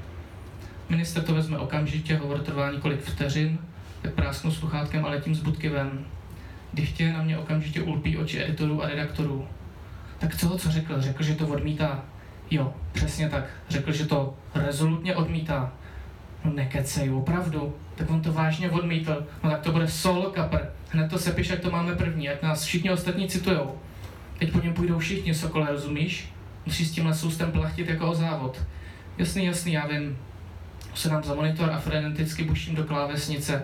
[0.89, 3.59] Minister to vezme okamžitě, hovor trvá několik vteřin,
[4.03, 6.05] tak prásknu sluchátkem a letím z budky ven.
[6.75, 9.49] Dychtě na mě okamžitě ulpí oči editorů a redaktorů.
[10.19, 11.01] Tak co, co řekl?
[11.01, 12.05] Řekl, že to odmítá.
[12.51, 13.45] Jo, přesně tak.
[13.69, 15.73] Řekl, že to rezolutně odmítá.
[16.45, 17.75] No nekecej, opravdu.
[17.95, 19.27] Tak on to vážně odmítl.
[19.45, 20.59] No tak to bude sol kapr.
[20.91, 23.79] Hned to sepiš, jak to máme první, ať nás všichni ostatní citujou.
[24.39, 26.33] Teď po něm půjdou všichni, Sokole, rozumíš?
[26.67, 28.63] Musí s tímhle soustem plachtit jako o závod.
[29.19, 30.19] Jasný, jasný, já vím.
[30.97, 33.63] Sedám za monitor a freneticky buším do klávesnice.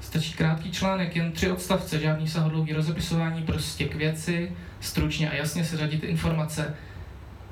[0.00, 5.64] Stačí krátký článek, jen tři odstavce, žádný sahodlouhý rozepisování, prostě k věci, stručně a jasně
[5.64, 6.74] se řadit informace.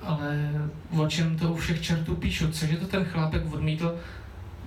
[0.02, 0.50] Ale
[0.90, 2.48] o čem to u všech čertů píšu?
[2.50, 3.98] Cože to ten chlápek odmítl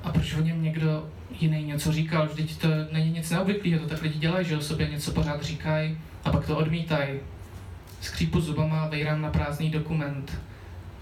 [0.03, 1.07] a proč o něm někdo
[1.39, 2.27] jiný něco říkal?
[2.27, 5.97] Vždyť to není nic neobvyklého, to tak lidi dělají, že o sobě něco pořád říkají
[6.23, 7.19] a pak to odmítají.
[8.01, 10.41] Skřípu zubama vejrám na prázdný dokument.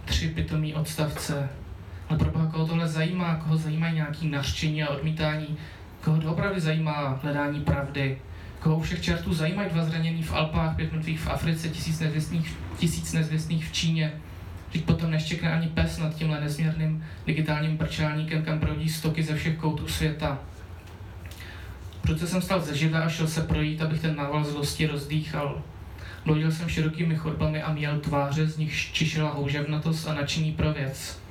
[0.05, 1.49] Tři pitomý odstavce.
[2.13, 5.57] Ale pro boha, koho tohle zajímá, koho zajímají nějaký nařčení a odmítání,
[6.01, 8.17] koho to opravdu zajímá hledání pravdy,
[8.59, 13.13] koho všech čertů zajímají dva zranění v Alpách, pět mrtvých v Africe, tisíc nezvěstných, tisíc
[13.13, 14.11] nezvěstných v Číně.
[14.71, 19.57] Teď potom neštěkne ani pes nad tímhle nezměrným digitálním brčálníkem, kam proudí stoky ze všech
[19.57, 20.39] koutů světa.
[22.01, 25.61] Proto jsem stal ze židla a šel se projít, abych ten nával zlosti rozdýchal.
[26.25, 31.22] Bloudil jsem širokými chodbami a měl tváře, z nich čišila houževnatost a nadšení pro věc.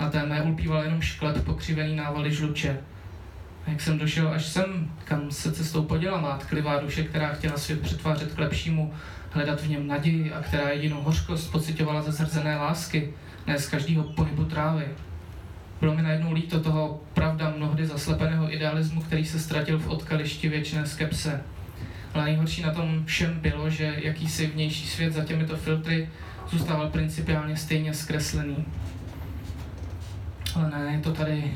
[0.00, 2.78] Na té mé ulpíval jenom šklep pokřivený návaly žluče.
[3.66, 7.56] A jak jsem došel až sem, kam se cestou poděla má tklivá duše, která chtěla
[7.56, 8.92] svět přetvářet k lepšímu,
[9.30, 13.12] hledat v něm naději a která jedinou hořkost pocitovala ze zrzené lásky,
[13.46, 14.84] ne z každého pohybu trávy.
[15.80, 20.86] Bylo mi najednou líto toho pravda mnohdy zaslepeného idealismu, který se ztratil v odkališti věčné
[20.86, 21.42] skepse.
[22.14, 26.08] Ale nejhorší na tom všem bylo, že jakýsi vnější svět za těmito filtry
[26.50, 28.64] zůstával principiálně stejně zkreslený.
[30.54, 31.52] Ale ne, je to tady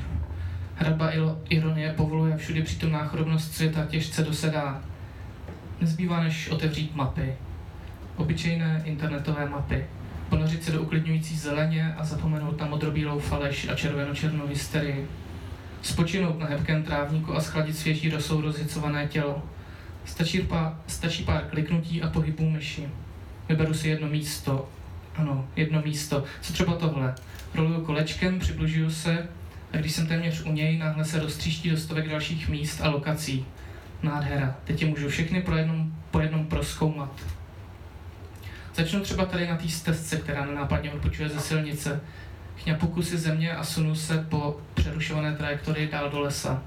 [0.78, 1.11] Hradba
[1.49, 4.82] ironie povoluje všudy přítomná chorobnost světa těžce dosedá.
[5.80, 7.34] Nezbývá než otevřít mapy.
[8.16, 9.86] Obyčejné internetové mapy.
[10.28, 15.09] Ponořit se do uklidňující zeleně a zapomenout na modrobílou faleš a červeno-černou hysterii.
[15.82, 19.42] Spočinout na hebkém trávníku a schladit svěží rosou rozhicované tělo.
[20.05, 22.88] Stačí, pár, stačí pár kliknutí a pohybů myši.
[23.49, 24.68] Vyberu si jedno místo.
[25.16, 26.24] Ano, jedno místo.
[26.40, 27.14] Co třeba tohle?
[27.55, 29.28] Roluju kolečkem, přibližuju se,
[29.72, 33.46] a když jsem téměř u něj, náhle se roztříští do stovek dalších míst a lokací.
[34.03, 34.57] Nádhera.
[34.64, 37.11] Teď je můžu všechny pro jednom, po jednom proskoumat.
[38.74, 42.01] Začnu třeba tady na té stezce, která nenápadně odpočuje ze silnice.
[42.57, 46.62] Chňapu kusy země a sunu se po přerušované trajektorii dál do lesa.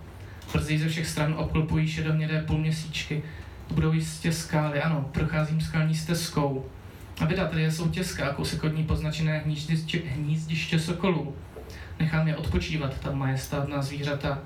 [0.53, 3.23] Brzy ze všech stran obklopují šedohnědé půlměsíčky.
[3.71, 6.65] Budou jistě skály, ano, procházím skalní stezkou.
[7.21, 11.35] A vydat, tady je soutězka a kousek od ní poznačené hnízdiště, hnízdiště sokolů.
[11.99, 14.39] Nechám je odpočívat, ta majestátná zvířata.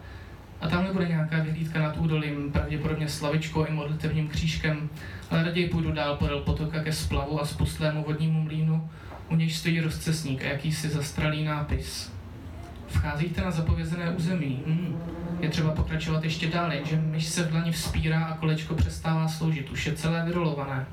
[0.62, 4.90] A tamhle bude nějaká vyhlídka nad údolím, pravděpodobně slavičkou i modlitevním křížkem,
[5.32, 8.90] ale raději půjdu dál podél potoka ke splavu a spustlému vodnímu mlínu,
[9.30, 12.14] u nějž stojí rozcesník a jakýsi zastralý nápis.
[12.88, 14.64] Vcházíte na zapovězené území.
[14.68, 15.02] Hmm.
[15.40, 19.70] Je třeba pokračovat ještě dál, jenže myš se v dlani vzpírá a kolečko přestává sloužit.
[19.70, 20.86] Už je celé vyrolované.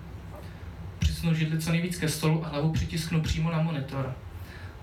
[1.22, 4.14] Přisnu židli co nejvíc ke stolu a hlavu přitisknu přímo na monitor.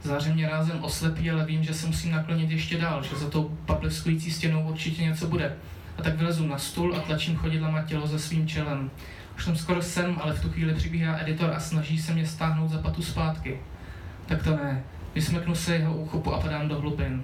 [0.03, 3.57] Záře mě rázem oslepí, ale vím, že se musím naklonit ještě dál, že za tou
[3.65, 5.55] papleskující stěnou určitě něco bude.
[5.97, 8.91] A tak vylezu na stůl a tlačím chodidlama tělo za svým čelem.
[9.37, 12.69] Už jsem skoro sem, ale v tu chvíli přibíhá editor a snaží se mě stáhnout
[12.69, 13.59] za patu zpátky.
[14.25, 14.83] Tak to ne.
[15.15, 17.23] Vysmeknu se jeho úchopu a padám do hlubin.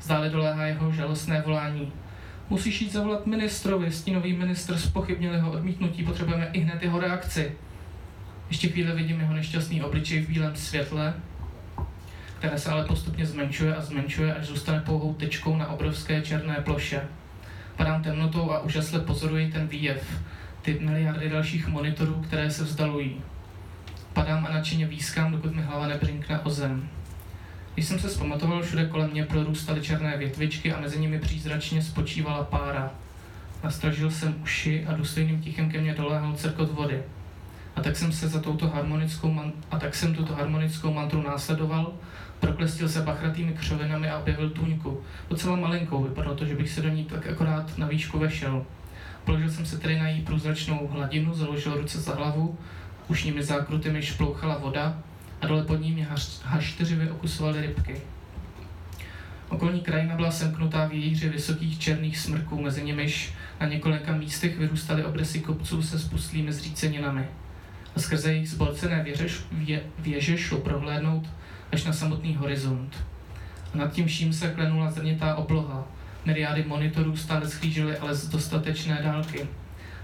[0.00, 1.92] Zdále doléhá jeho žalostné volání.
[2.50, 7.52] Musíš jít zavolat ministrovi, stínový ministr spochybnil jeho odmítnutí, potřebujeme i hned jeho reakci.
[8.48, 11.14] Ještě chvíli vidím jeho nešťastný obličej v bílém světle,
[12.38, 17.00] které se ale postupně zmenšuje a zmenšuje, až zůstane pouhou tečkou na obrovské černé ploše.
[17.76, 20.20] Padám temnotou a úžasle pozoruji ten výjev,
[20.62, 23.16] ty miliardy dalších monitorů, které se vzdalují.
[24.12, 26.88] Padám a nadšeně výskám, dokud mi hlava nebrinkne o zem.
[27.74, 32.44] Když jsem se zpamatoval, všude kolem mě prorůstaly černé větvičky a mezi nimi přízračně spočívala
[32.44, 32.90] pára.
[33.64, 37.02] Nastražil jsem uši a důstojným tichem ke mně doléhal cerkot vody.
[37.76, 41.92] A tak jsem se za touto harmonickou man- a tak jsem tuto harmonickou mantru následoval
[42.40, 45.00] proklestil se bachratými křovinami a objevil tuňku.
[45.30, 48.66] Docela malinkou, vypadalo to, že bych se do ní tak akorát na výšku vešel.
[49.24, 52.58] Položil jsem se tedy na její průzračnou hladinu, založil ruce za hlavu,
[53.08, 54.98] ušními zákruty mi šplouchala voda
[55.40, 58.00] a dole pod ní mě haš- okusovaly rybky.
[59.48, 65.40] Okolní krajina byla semknutá vějíři vysokých černých smrků, mezi nimiž na několika místech vyrůstaly obrysy
[65.40, 67.28] kopců se spustlými zříceninami.
[67.96, 71.28] A skrze jejich zbolcené věže, vě, věže šlo prohlédnout
[71.72, 73.04] až na samotný horizont.
[73.74, 75.86] A nad tím vším se klenula zrnitá obloha.
[76.24, 79.46] Myriády monitorů stále schlížily ale z dostatečné dálky.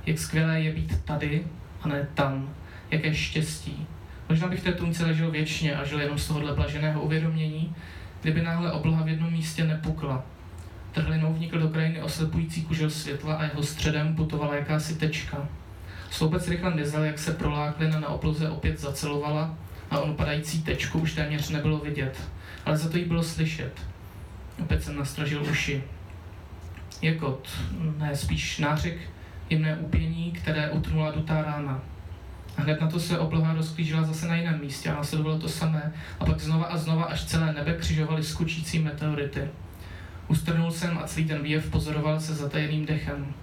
[0.07, 1.45] Jak skvělé je být tady
[1.83, 2.55] a ne tam.
[2.91, 3.87] Jaké štěstí.
[4.29, 7.75] Možná bych v té tůnce ležel věčně a žil jenom z tohohle blaženého uvědomění,
[8.23, 10.25] kdyby náhle obloha v jednom místě nepukla.
[10.93, 15.49] Trhlinou vnikl do krajiny oslepující kužel světla a jeho středem putovala jakási tečka.
[16.13, 19.55] Sloupec rychle mizel, jak se proláklina na obloze opět zacelovala
[19.91, 22.21] a onu padající tečku už téměř nebylo vidět,
[22.67, 23.73] ale za to jí bylo slyšet.
[24.63, 25.85] Opět jsem nastražil uši.
[27.03, 27.49] Jekot,
[27.99, 28.99] ne, spíš nářek,
[29.51, 31.81] jemné úpění, které utnula dutá rána.
[32.57, 35.93] A hned na to se obloha rozklížila zase na jiném místě a následovalo to samé.
[36.21, 39.49] A pak znova a znova až celé nebe křižovaly skučící meteority.
[40.29, 43.35] Ustrnul jsem a celý ten výjev pozoroval se zatajeným dechem.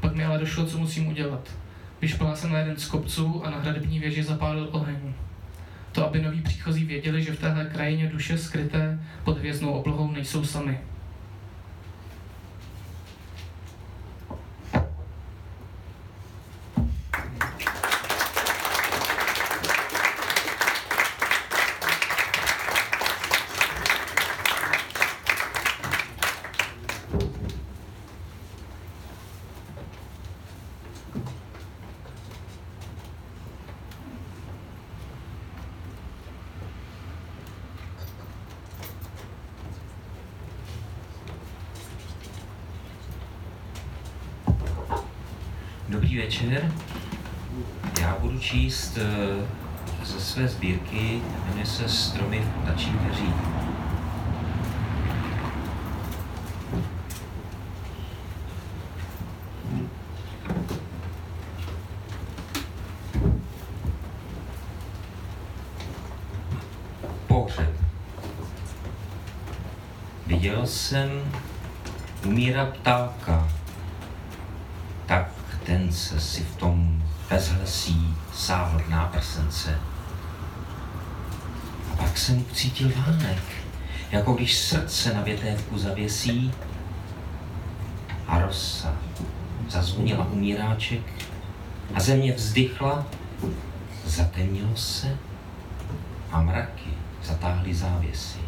[0.00, 1.63] Pak mi ale došlo, co musím udělat.
[2.00, 5.14] Vyšpala jsem na jeden z kopců a na hradební věži zapálil oheň.
[5.92, 10.44] To, aby noví příchozí věděli, že v téhle krajině duše skryté pod hvězdnou oblohou nejsou
[10.44, 10.78] sami.
[45.88, 46.72] Dobrý večer.
[48.00, 53.32] Já budu číst eh, ze své sbírky, jmenuje se Stromy v ptačí peří.
[67.26, 67.70] Pohřeb.
[70.26, 71.10] Viděl jsem
[72.26, 73.33] umírat ptáka,
[75.94, 79.78] ten se si v tom bezhlesí sáhl k náprsence.
[81.92, 83.42] A pak jsem ucítil vánek,
[84.10, 86.52] jako když srdce na větévku zavěsí
[88.26, 88.92] a rosa
[89.68, 91.02] zazvonila umíráček
[91.94, 93.06] a země vzdychla,
[94.04, 95.16] zatemnilo se
[96.32, 96.90] a mraky
[97.22, 98.43] zatáhly závěsy.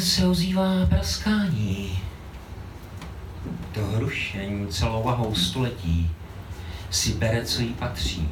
[0.00, 1.98] Se ozývá praskání.
[3.72, 6.10] To hrušení celou vahou století
[6.90, 8.28] si bere, co jí patří.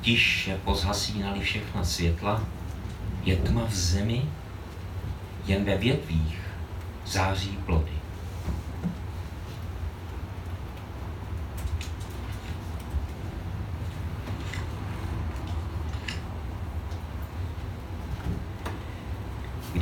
[0.00, 2.44] Tiše pozhasínali všechna světla,
[3.24, 4.22] je tma v zemi,
[5.46, 6.38] jen ve větvích
[7.06, 7.95] září plody.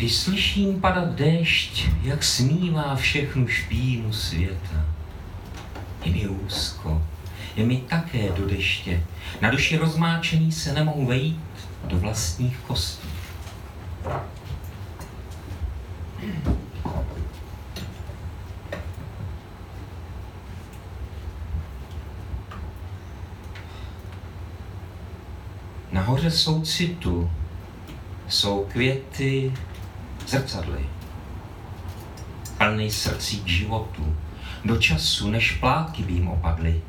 [0.05, 4.85] Když slyším padat déšť, jak smívá všechnu špínu světa,
[6.05, 7.03] je mi úzko,
[7.57, 9.03] je mi také do deště.
[9.41, 11.41] Na duši rozmáčený se nemohu vejít
[11.85, 13.09] do vlastních kostí.
[25.93, 27.31] Nahoře soucitu
[28.29, 29.53] jsou květy
[30.27, 30.87] zrcadly,
[32.59, 34.17] plný srdcí k životu,
[34.65, 36.83] do času, než plátky by jim opadly.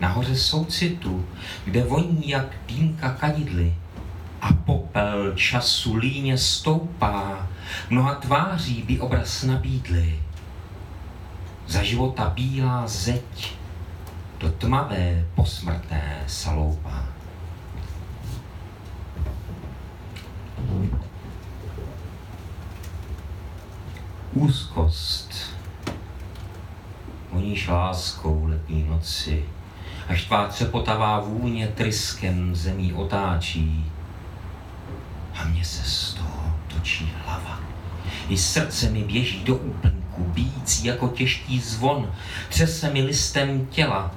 [0.00, 1.26] Nahoře soucitu,
[1.64, 3.74] kde voní jak dýmka kadidly
[4.40, 7.48] a popel času líně stoupá,
[7.90, 10.20] mnoha tváří by obraz nabídly.
[11.66, 13.54] Za života bílá zeď
[14.38, 17.11] do tmavé posmrtné saloupá.
[24.42, 25.34] Úzkost.
[27.32, 29.44] Voníš láskou letní noci,
[30.08, 33.92] až tvá třepotavá vůně tryskem zemí otáčí.
[35.34, 37.60] A mně se z toho točí hlava.
[38.28, 42.14] I srdce mi běží do úplnku, bíc zvučící jako těžký zvon,
[42.48, 44.10] třese mi listem těla.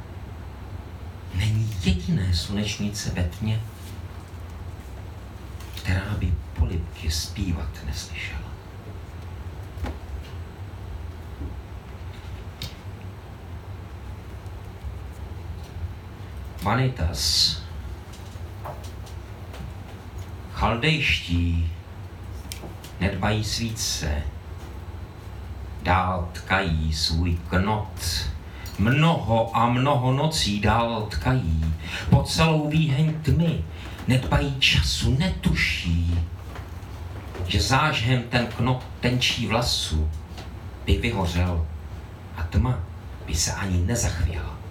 [1.35, 3.61] Není jediné slunečnice ve tmě,
[5.75, 8.34] která by polipky zpívat neslyšela.
[16.65, 17.57] Vanitas.
[20.53, 21.71] Chaldejští
[22.99, 24.23] nedbají svíce,
[25.83, 28.29] dál tkají svůj knot.
[28.79, 31.73] Mnoho a mnoho nocí dál tkají,
[32.09, 33.63] po celou výheň tmy,
[34.07, 36.19] nedbají času, netuší,
[37.47, 40.11] že zážhem ten knot tenčí vlasu
[40.85, 41.67] by vyhořel
[42.37, 42.79] a tma
[43.25, 44.64] by se ani nezachvěla.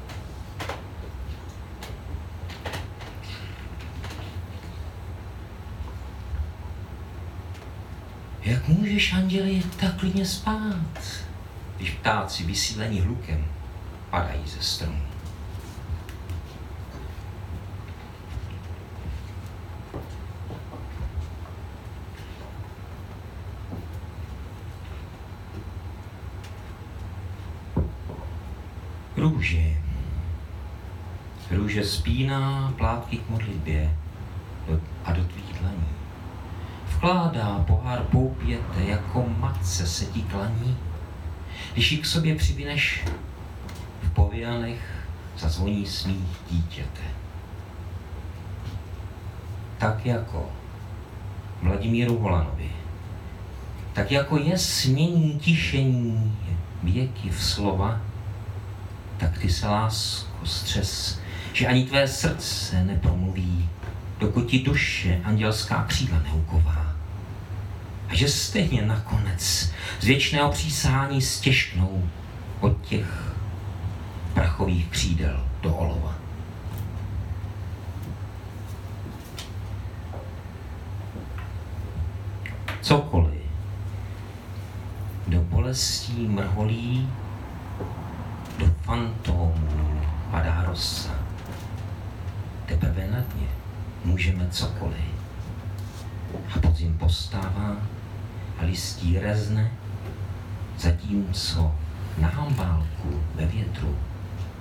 [8.45, 11.25] Jak můžeš, anděli, tak klidně spát,
[11.77, 13.47] když ptáci vysílení hlukem
[14.11, 15.01] padají ze stromů?
[29.17, 29.77] Růže.
[31.51, 33.97] Růže spíná plátky k modlitbě
[35.05, 35.25] a do
[37.05, 40.77] vkládá pohár poupěte, jako matce se ti klaní.
[41.73, 43.05] Když ji k sobě přivineš,
[44.03, 45.07] v pověnech
[45.39, 47.01] zazvoní smích dítěte.
[49.79, 50.49] Tak jako
[51.63, 52.71] Vladimíru Holanovi,
[53.93, 56.37] tak jako je smění tišení
[56.83, 58.01] věky v slova,
[59.17, 61.21] tak ty se lásko střes,
[61.53, 63.69] že ani tvé srdce nepromluví,
[64.19, 66.84] dokud ti duše andělská křídla neuková
[68.09, 72.09] a že stejně nakonec z věčného přísání stěžknou
[72.61, 73.35] od těch
[74.35, 76.15] prachových křídel do olova.
[82.81, 83.45] Cokoliv
[85.27, 87.09] do bolestí mrholí,
[88.59, 90.01] do fantomů
[90.31, 91.11] padá rosa.
[92.67, 93.49] Teprve na dně
[94.05, 95.15] můžeme cokoliv.
[96.57, 97.77] A podzim postává
[98.59, 99.73] a listí rezne,
[100.79, 101.75] zatímco
[102.19, 103.99] na hambálku ve větru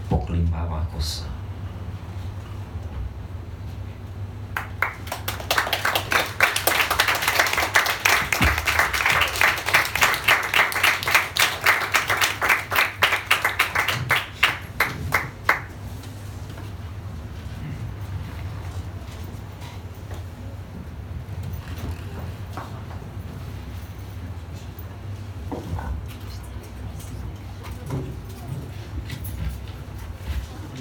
[0.09, 1.32] poklimbává kosa.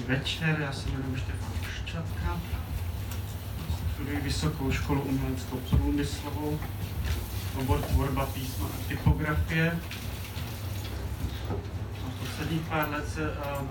[0.07, 1.51] Večer, já se jmenuji Štefan
[1.85, 2.39] Ščatka,
[3.93, 6.59] studuji Vysokou školu uměleckou průmyslovou,
[7.59, 9.79] obor tvorba písma a typografie.
[11.49, 13.67] A posledních pár let se uh,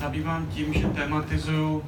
[0.00, 1.84] zabývám tím, že tematizuju uh,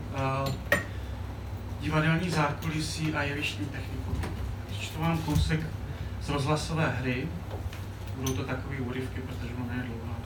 [1.81, 4.15] divadelní zákulisí a jevištní techniku.
[4.81, 5.61] Čtu vám kousek
[6.23, 7.29] z rozhlasové hry,
[8.17, 10.17] budou to takové úryvky, protože ona je dlouhá.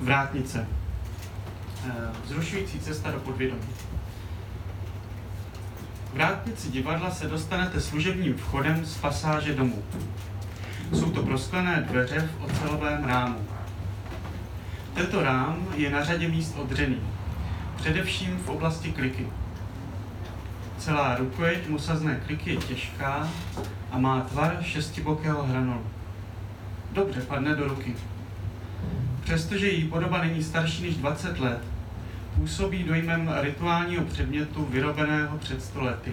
[0.00, 0.68] Vrátnice.
[1.86, 1.92] Eh,
[2.24, 3.68] vzrušující cesta do podvědomí.
[6.10, 9.82] V vrátnici divadla se dostanete služebním vchodem z pasáže domů.
[10.92, 13.55] Jsou to prosklené dveře v ocelovém rámu.
[14.96, 17.00] Tento rám je na řadě míst odřený,
[17.76, 19.26] především v oblasti kliky.
[20.78, 23.28] Celá rukojeť musazné kliky je těžká
[23.90, 25.86] a má tvar šestibokého hranolu.
[26.92, 27.94] Dobře padne do ruky.
[29.24, 31.60] Přestože její podoba není starší než 20 let,
[32.34, 36.12] působí dojmem rituálního předmětu vyrobeného před stolety.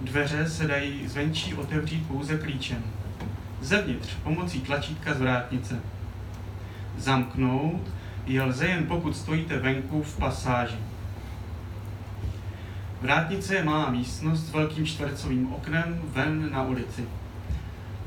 [0.00, 2.84] Dveře se dají zvenčí otevřít pouze klíčem.
[3.60, 5.80] Zevnitř pomocí tlačítka z vrátnice.
[6.98, 7.90] Zamknout
[8.26, 10.78] je lze jen pokud stojíte venku v pasáži.
[13.00, 17.04] Vrátnice je malá místnost s velkým čtvercovým oknem ven na ulici.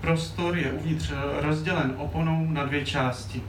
[0.02, 1.12] Prostor je uvnitř
[1.42, 3.42] rozdělen oponou na dvě části.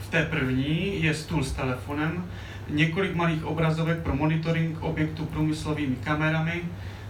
[0.00, 2.24] V té první je stůl s telefonem,
[2.70, 6.62] několik malých obrazovek pro monitoring objektu průmyslovými kamerami,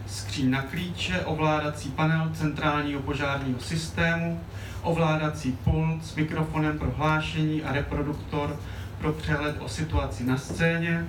[0.06, 4.40] skříň na klíče, ovládací panel centrálního požárního systému,
[4.82, 8.56] ovládací pult s mikrofonem pro hlášení a reproduktor
[8.98, 11.06] pro přehled o situaci na scéně,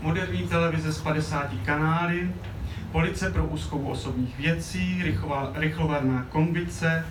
[0.00, 2.30] moderní televize s 50 kanály,
[2.92, 5.02] police pro úzkou osobních věcí,
[5.54, 7.06] rychlovarná kombice,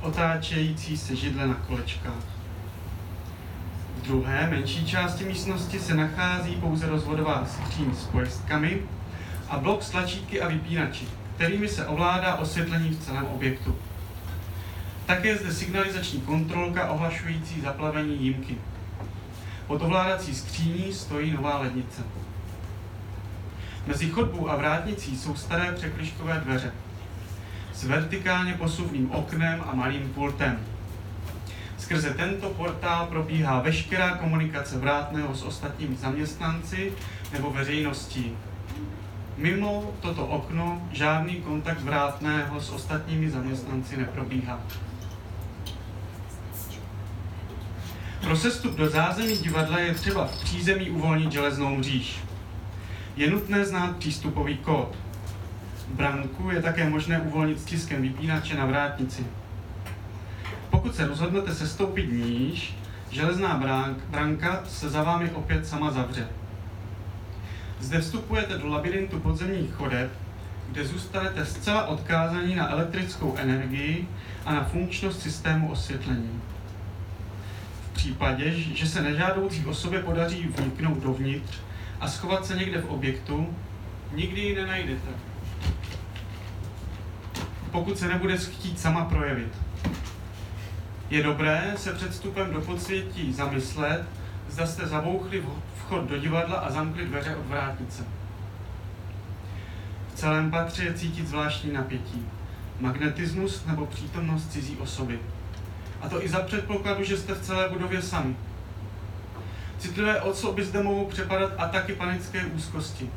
[0.00, 2.24] otáčející se židle na kolečkách.
[3.96, 8.82] V druhé, menší části místnosti se nachází pouze rozvodová skříň s pojistkami
[9.48, 13.76] a blok s tlačítky a vypínači, kterými se ovládá osvětlení v celém objektu.
[15.10, 18.56] Také je zde signalizační kontrolka ohlašující zaplavení jímky.
[19.66, 22.02] Pod ovládací skříní stojí nová lednice.
[23.86, 26.72] Mezi chodbou a vrátnicí jsou staré překliškové dveře
[27.74, 30.58] s vertikálně posuvným oknem a malým pultem.
[31.78, 36.92] Skrze tento portál probíhá veškerá komunikace vrátného s ostatními zaměstnanci
[37.32, 38.32] nebo veřejností.
[39.36, 44.60] Mimo toto okno žádný kontakt vrátného s ostatními zaměstnanci neprobíhá.
[48.20, 52.20] Pro sestup do zázemí divadla je třeba v přízemí uvolnit železnou mříž.
[53.16, 54.96] Je nutné znát přístupový kód.
[55.88, 59.26] Branku je také možné uvolnit stiskem vypínače na vrátnici.
[60.70, 62.74] Pokud se rozhodnete sestoupit níž,
[63.10, 63.62] železná
[64.10, 66.28] branka se za vámi opět sama zavře.
[67.80, 70.10] Zde vstupujete do labirintu podzemních chodeb,
[70.68, 74.08] kde zůstanete zcela odkázaní na elektrickou energii
[74.46, 76.40] a na funkčnost systému osvětlení.
[78.00, 81.58] Případě, že se nežádoucí osobě podaří vniknout dovnitř
[82.00, 83.54] a schovat se někde v objektu,
[84.14, 85.08] nikdy ji nenajdete.
[87.70, 89.52] Pokud se nebude chtít sama projevit.
[91.10, 94.04] Je dobré se před vstupem do podsvětí zamyslet,
[94.50, 95.44] zda jste zabouchli
[95.78, 98.04] vchod do divadla a zamkli dveře od vrátnice.
[100.08, 102.26] V celém patře je cítit zvláštní napětí,
[102.80, 105.18] magnetismus nebo přítomnost cizí osoby.
[106.00, 108.36] A to i za předpokladu, že jste v celé budově sami.
[109.78, 113.10] Citlivé osoby zde mohou přepadat ataky panické úzkosti,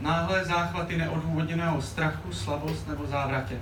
[0.00, 3.58] náhlé záchvaty neodůvodněného strachu, slabost nebo závratě.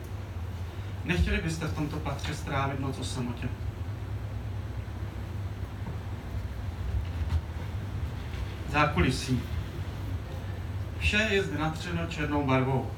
[1.04, 3.48] Nechtěli byste v tomto patře strávit noc o samotě.
[8.72, 9.40] zákulisí.
[10.98, 12.90] Vše je zde natřeno černou barvou.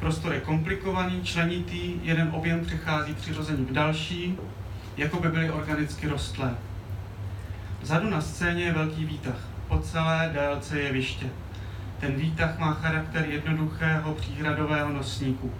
[0.00, 4.36] Prostor je komplikovaný, členitý, jeden objem přechází přirozeně v další,
[4.96, 6.54] jako by byly organicky rostlé.
[7.82, 11.26] Vzadu na scéně je velký výtah, po celé délce jeviště.
[12.00, 15.52] Ten výtah má charakter jednoduchého příhradového nosníku.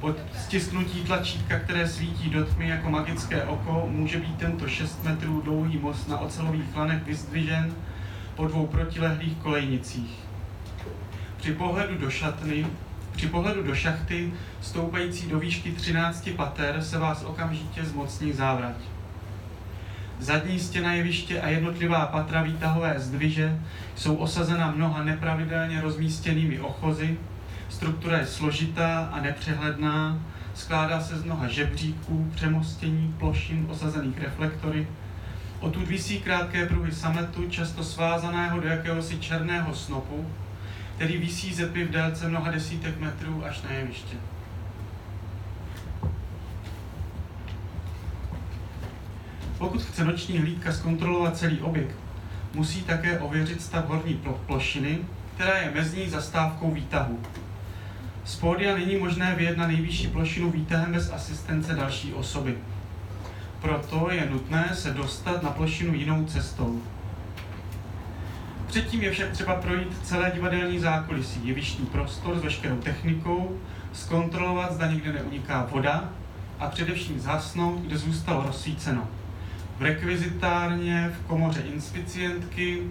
[0.00, 5.40] Pod stisknutí tlačítka, které svítí do tmy jako magické oko, může být tento 6 metrů
[5.40, 7.74] dlouhý most na ocelových lanech vyzdvižen
[8.36, 10.18] po dvou protilehlých kolejnicích.
[11.36, 12.66] Při pohledu do šatny,
[13.12, 18.74] při pohledu do šachty, stoupající do výšky 13 pater, se vás okamžitě zmocní závrať.
[20.20, 23.60] Zadní stěna jeviště a jednotlivá patra výtahové zdviže
[23.94, 27.16] jsou osazena mnoha nepravidelně rozmístěnými ochozy,
[27.68, 30.18] struktura je složitá a nepřehledná,
[30.54, 34.86] skládá se z mnoha žebříků, přemostění, plošin osazených reflektory,
[35.62, 40.26] Odtud visí krátké pruhy sametu, často svázaného do jakéhosi černého snopu,
[41.02, 44.16] který visí ze v délce mnoha desítek metrů až na jeviště.
[49.58, 51.96] Pokud chce noční hlídka zkontrolovat celý objekt,
[52.54, 54.98] musí také ověřit stav horní plošiny,
[55.34, 57.20] která je mezní zastávkou výtahu.
[58.24, 62.58] Z pódia není možné vyjet na nejvyšší plošinu výtahem bez asistence další osoby.
[63.60, 66.82] Proto je nutné se dostat na plošinu jinou cestou.
[68.66, 73.60] Předtím je však třeba projít celé divadelní zákulisí, jevištní prostor s veškerou technikou,
[73.92, 76.08] zkontrolovat, zda nikde neuniká voda
[76.58, 79.08] a především zhasnout, kde zůstalo rozsvíceno.
[79.78, 82.82] V rekvizitárně, v komoře inspicientky,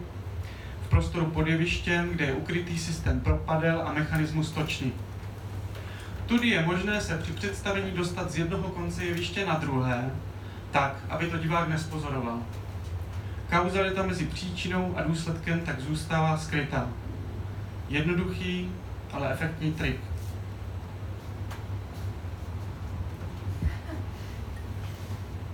[0.85, 4.91] v prostoru pod jevištěm, kde je ukrytý systém propadel a mechanismus točny.
[6.25, 10.11] Tudy je možné se při představení dostat z jednoho konce jeviště na druhé,
[10.71, 12.39] tak, aby to divák nespozoroval.
[13.51, 16.87] Kauzalita mezi příčinou a důsledkem tak zůstává skrytá.
[17.89, 18.69] Jednoduchý,
[19.11, 19.99] ale efektní trik.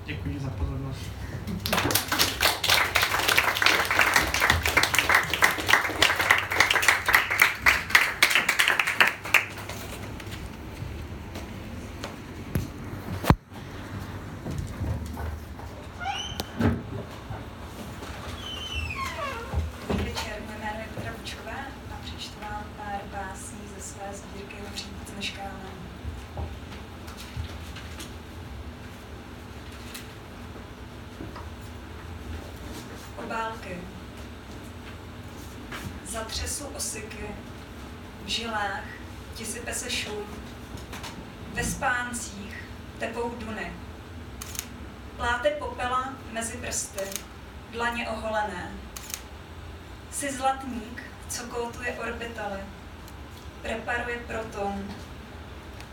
[0.06, 1.10] Děkuji za pozornost.
[47.88, 48.72] Dlaně oholené.
[50.12, 52.60] Jsi zlatník, co koutuje orbitaly,
[53.62, 54.96] preparuje proton.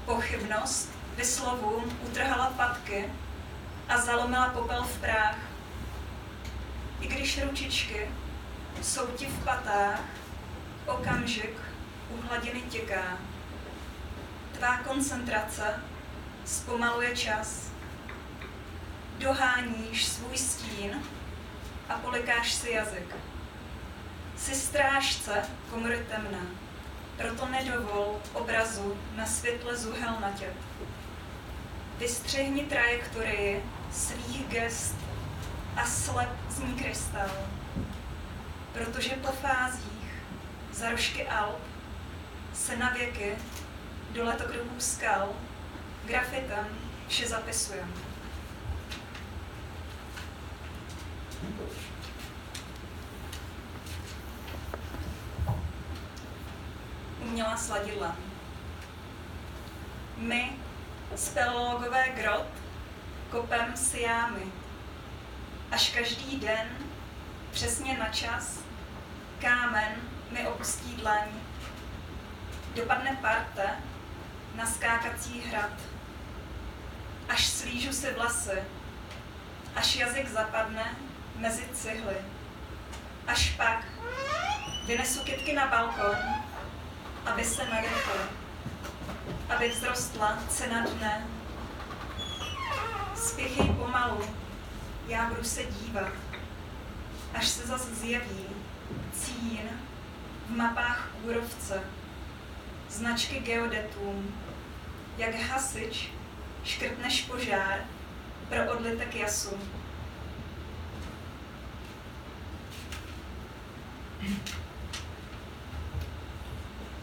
[0.04, 3.12] Pochybnost vyslovům utrhala patky
[3.88, 5.36] a zalomila popel v práh.
[7.00, 8.10] I když ručičky
[8.82, 10.00] jsou ti v patách,
[10.86, 11.58] okamžik
[12.10, 13.18] u hladiny těká.
[14.52, 15.80] Tvá koncentrace
[16.44, 17.70] zpomaluje čas.
[19.18, 21.02] Doháníš svůj stín
[21.88, 23.16] a polikáš si jazyk.
[24.36, 26.46] Jsi strážce komory temná,
[27.16, 30.54] proto nedovol obrazu na světle zuhel natět.
[31.98, 34.96] Vystřihni trajektorii svých gest
[35.76, 37.30] a slep z ní krystal,
[38.72, 40.24] protože po fázích
[40.72, 41.60] za rožky Alp
[42.54, 43.36] se na věky
[44.12, 45.28] do letokruhů skal
[46.04, 46.66] grafitem
[47.08, 48.13] vše zapisujeme.
[57.22, 58.16] Umělá sladidla.
[60.16, 60.52] My,
[61.16, 62.46] speleologové grot,
[63.30, 64.42] kopem si jámy.
[65.70, 66.68] Až každý den,
[67.50, 68.60] přesně na čas,
[69.40, 69.94] kámen
[70.30, 71.28] mi opustí dlaň.
[72.74, 73.70] Dopadne parte
[74.54, 75.72] na skákací hrad.
[77.28, 78.62] Až slížu si vlasy,
[79.76, 80.96] až jazyk zapadne
[81.36, 82.16] mezi cihly.
[83.26, 83.84] Až pak
[84.86, 86.16] vynesu kytky na balkon,
[87.26, 88.20] aby se nadechly,
[89.48, 91.26] aby vzrostla cena dne.
[93.14, 94.24] Spěchej pomalu,
[95.08, 96.12] já budu se dívat,
[97.34, 98.46] až se zase zjeví
[99.12, 99.70] cín
[100.46, 101.82] v mapách kůrovce,
[102.90, 104.34] značky geodetům,
[105.18, 106.08] jak hasič
[106.64, 107.78] škrtneš požár
[108.48, 109.58] pro odlitek jasu.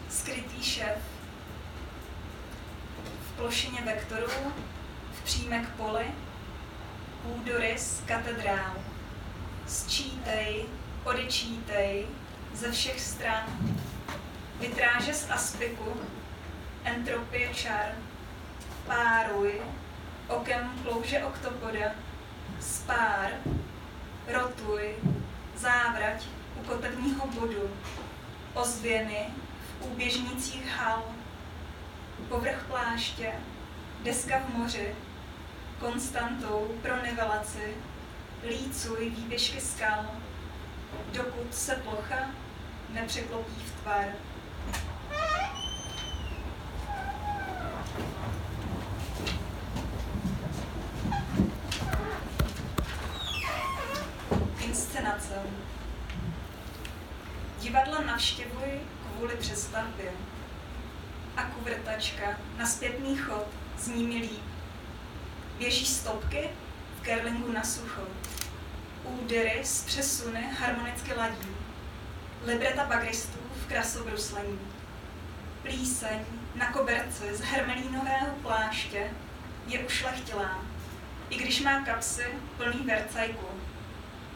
[0.08, 0.98] Skrytý šéf
[3.28, 4.52] v plošině vektorů,
[5.12, 6.06] v přímek poli,
[7.22, 8.74] půdorys katedrál.
[9.66, 10.64] Sčítej,
[11.04, 12.06] odečítej
[12.54, 13.46] ze všech stran.
[14.60, 16.00] Vitráže z aspiku,
[16.84, 17.92] entropie čar.
[18.86, 19.62] Páruj,
[20.28, 21.90] okem plouže oktopoda.
[22.60, 23.30] Spár,
[24.26, 24.94] rotuj,
[25.56, 26.26] závrať
[26.62, 27.70] u kotevního bodu.
[28.54, 29.26] Ozvěny
[29.80, 31.02] v úběžnících hal.
[32.28, 33.32] Povrch pláště,
[34.04, 34.94] deska v moři,
[35.80, 37.74] konstantou pro nivelaci,
[38.48, 40.06] lícuj výběžky skal,
[41.12, 42.30] dokud se plocha
[42.88, 44.04] nepřeklopí v tvar.
[54.60, 55.42] Inscenace.
[57.62, 60.10] Divadla navštěvuj kvůli přestavbě.
[61.36, 63.46] A kuvrtačka na zpětný chod
[63.78, 64.44] zní mi líp.
[65.58, 66.50] Běží stopky
[66.98, 68.02] v kerlingu na sucho.
[69.04, 71.48] Údery z přesuny harmonicky ladí.
[72.44, 74.60] Libreta bagristů v krasobruslení.
[75.62, 79.10] Plíseň na koberci z hermelínového pláště
[79.66, 80.64] je ušlechtilá,
[81.30, 82.24] i když má kapsy
[82.56, 83.46] plný vercajku.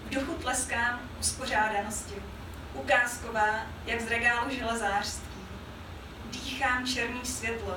[0.05, 2.14] V duchu tleskám uspořádanosti.
[2.77, 5.27] Ukázková, jak z regálu železářství.
[6.31, 7.77] Dýchám černý světlo.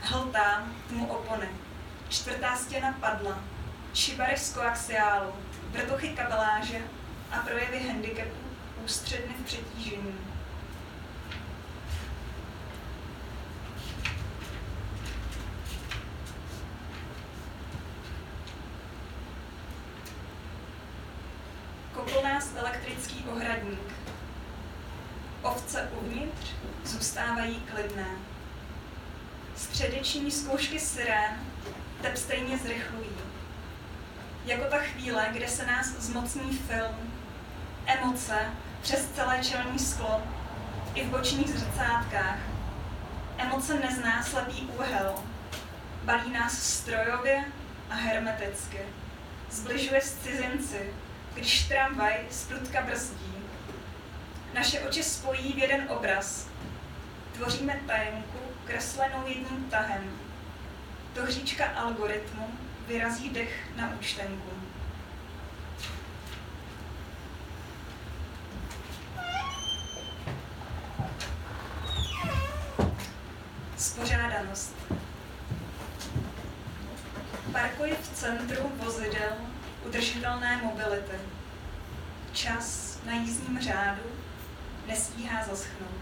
[0.00, 1.48] Hltám tmu opony.
[2.08, 3.38] Čtvrtá stěna padla.
[3.94, 5.32] Šibary z koaxiálu.
[5.70, 6.78] Vrtochy kabeláže
[7.30, 8.36] a projevy handicapu
[8.84, 10.29] ústředny v přetížení.
[32.02, 33.10] Tep stejně zrychlují.
[34.44, 37.12] Jako ta chvíle, kde se nás zmocní film,
[37.86, 38.38] emoce
[38.82, 40.22] přes celé čelní sklo,
[40.94, 42.38] i v bočních zrcátkách.
[43.38, 45.14] Emoce nezná slepý úhel,
[46.04, 47.44] balí nás strojově
[47.90, 48.78] a hermeticky.
[49.50, 50.94] Zbližuje s cizinci,
[51.34, 53.34] když tramvaj z prudka brzdí.
[54.54, 56.48] Naše oči spojí v jeden obraz.
[57.32, 60.29] Tvoříme tajenku, kreslenou jedním tahem.
[61.14, 62.46] Dohříčka algoritmu
[62.88, 64.50] vyrazí dech na účtenku.
[73.76, 74.76] Spořádanost.
[77.52, 79.32] Parkuje v centru vozidel
[79.86, 81.16] udržitelné mobility.
[82.32, 84.02] Čas na jízdním řádu
[84.86, 86.00] nestíhá zaschnout.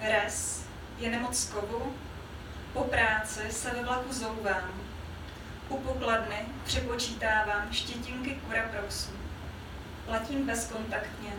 [0.00, 0.62] Res
[0.98, 1.94] je nemoc kovu
[2.72, 4.70] po práci se ve vlaku zouvám.
[5.68, 9.10] U pokladny přepočítávám štětinky kuraproxu.
[10.06, 11.30] Platím bezkontaktně,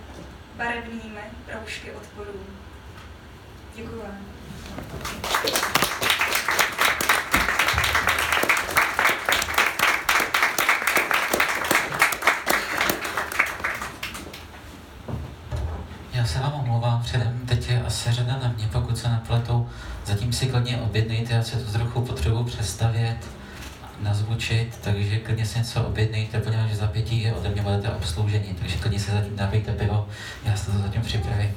[0.56, 2.40] barevnými proužky odporů.
[3.76, 4.26] Děkuji vám.
[16.14, 19.70] Já se vám omlouvám předem, teď je asi řada na mě, pokud se napletu.
[20.10, 23.18] Zatím si klidně objednejte, já se to trochu potřebuji přestavět,
[24.00, 28.78] nazvučit, takže klidně si něco objednejte, poněvadž za pětí je ode mě budete obsloužení, takže
[28.78, 30.08] klidně si zatím dávejte pivo,
[30.46, 31.52] já se to zatím připravím.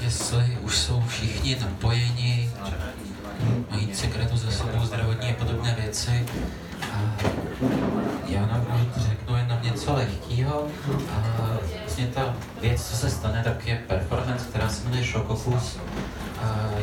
[0.00, 2.50] Jestli už jsou všichni napojeni,
[3.70, 6.26] mají cigaretu za sebou, zdravotní a podobné věci,
[6.92, 7.16] a
[8.28, 9.23] já úvod řeknu
[9.74, 10.66] něco lehkého.
[11.10, 11.48] A
[11.80, 15.78] vlastně ta věc, co se stane, tak je performance, která se jmenuje Šokofus.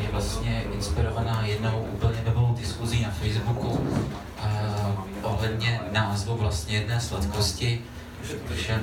[0.01, 3.87] Je vlastně inspirovaná jednou úplně webovou diskuzí na Facebooku
[5.21, 7.81] ohledně názvu vlastně jedné sladkosti,
[8.47, 8.79] protože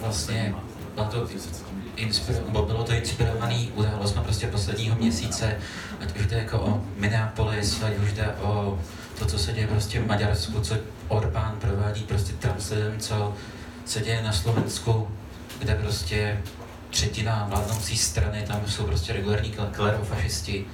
[0.00, 0.54] vlastně
[0.94, 1.26] bylo to,
[1.96, 5.56] inspiro, bylo to inspirovaný událost na prostě posledního měsíce,
[6.00, 8.78] ať už jde jako o Minneapolis, ať už jde o
[9.18, 10.76] to, co se děje prostě v Maďarsku, co
[11.08, 13.34] Orbán provádí prostě translidem, co
[13.84, 15.08] se děje na Slovensku,
[15.58, 16.42] kde prostě
[16.90, 20.66] třetina vládnoucí strany, tam jsou prostě regulární klerofašisti,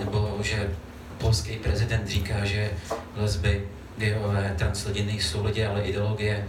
[0.00, 0.70] nebo že
[1.18, 2.70] polský prezident říká, že
[3.16, 6.48] lesby, gejové, translidi nejsou lidi, ale ideologie,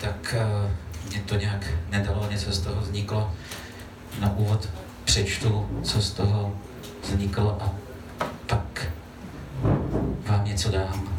[0.00, 0.70] tak uh,
[1.10, 3.34] mě to nějak nedalo, něco z toho vzniklo.
[4.20, 4.68] Na úvod
[5.04, 6.54] přečtu, co z toho
[7.02, 7.72] vzniklo a
[8.46, 8.86] pak
[10.26, 11.13] vám něco dám.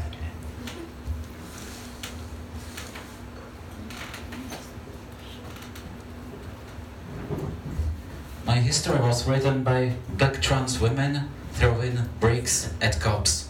[8.56, 11.30] My history was written by black trans women
[11.60, 13.50] throwing bricks at cops.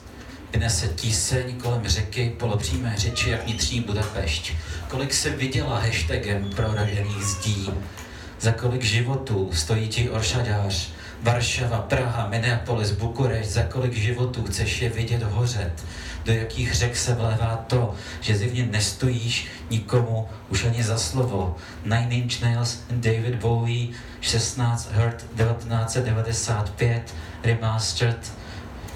[0.54, 4.54] Vynese tíseň kolem řeky, polopřímé řeči jak vnitřní Budapešť.
[4.88, 7.70] Kolik se viděla hashtagem proražených zdí.
[8.40, 10.90] Za kolik životů stojí ti oršaďář,
[11.22, 15.86] Varšava, Praha, Minneapolis, Bukurešť, za kolik životů chceš je vidět hořet?
[16.26, 21.56] Do jakých řek se vlévá to, že zjevně nestojíš nikomu už ani za slovo?
[21.84, 23.88] Nine Inch Nails and David Bowie,
[24.22, 28.32] 16 Hurt 1995, Remastered,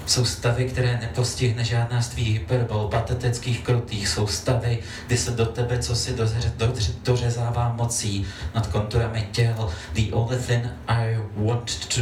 [0.06, 4.08] jsou stavy, které nepostihne žádná z tvých hyperbol, patetických krutých.
[4.08, 9.70] Jsou stavy, kdy se do tebe, co si doře, doře, dořezává mocí nad konturami těl.
[9.92, 12.00] The only thing I want to,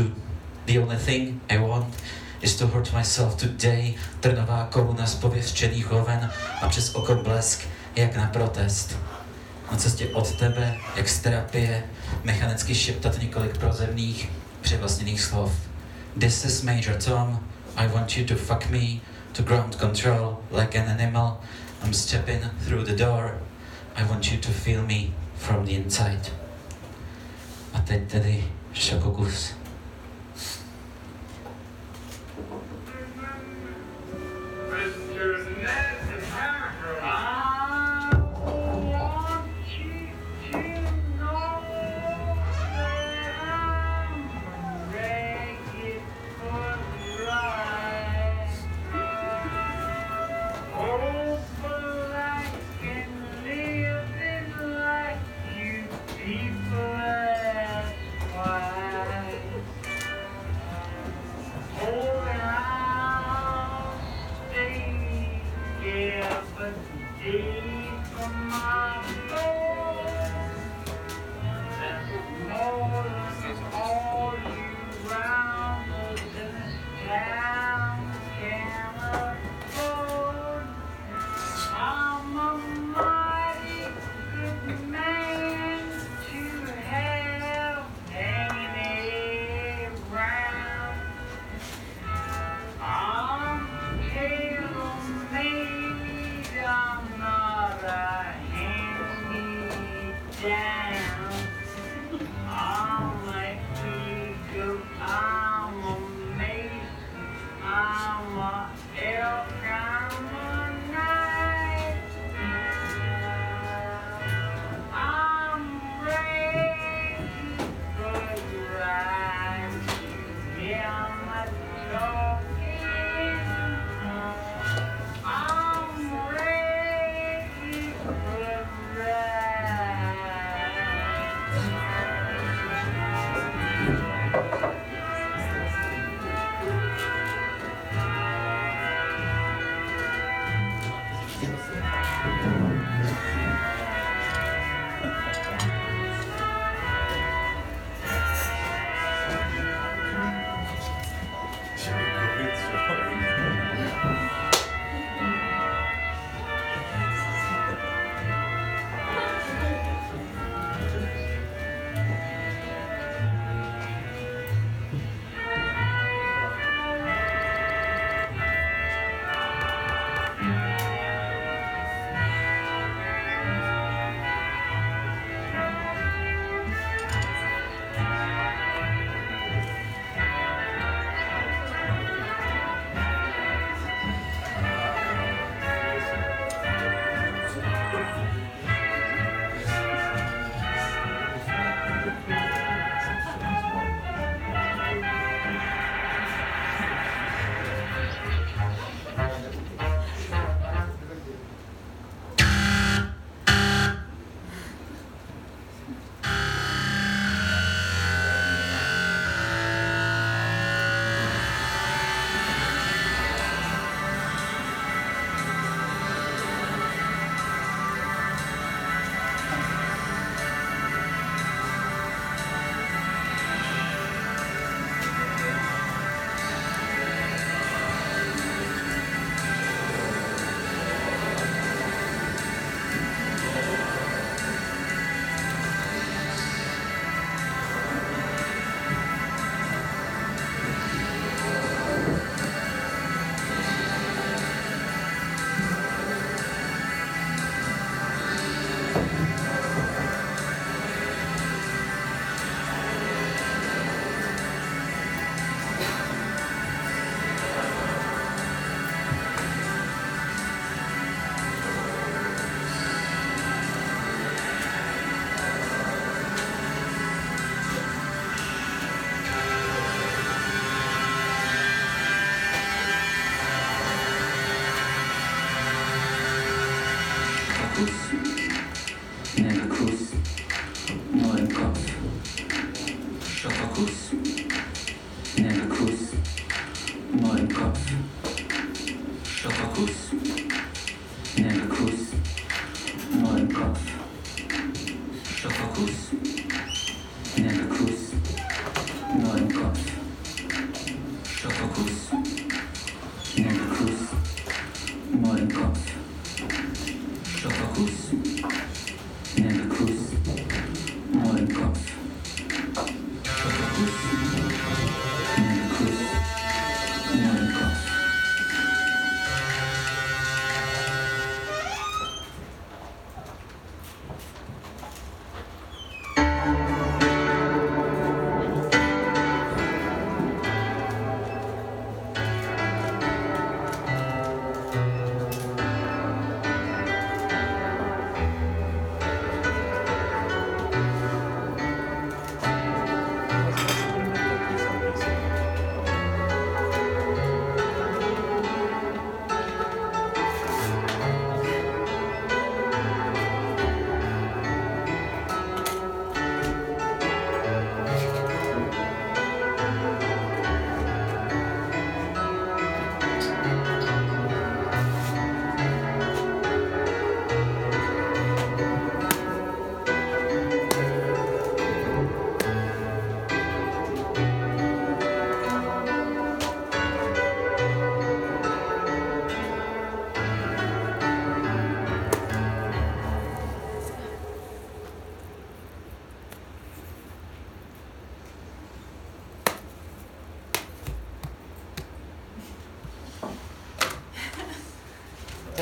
[0.67, 1.95] the only thing I want
[2.43, 3.95] is to hurt myself today.
[4.21, 6.31] Trnová koruna z pověřčených hoven
[6.63, 7.67] a přes oko blesk,
[7.97, 8.97] jak na protest.
[9.73, 11.85] Na cestě od tebe, jak z terapie,
[12.25, 14.31] mechanicky šeptat několik prozemných,
[14.61, 15.53] převlastněných slov.
[16.21, 17.41] This is Major Tom,
[17.77, 19.01] I want you to fuck me
[19.33, 21.39] to ground control like an animal.
[21.85, 23.39] I'm stepping through the door.
[23.97, 26.21] I want you to feel me from the inside.
[27.75, 29.53] A teď tedy šakokus.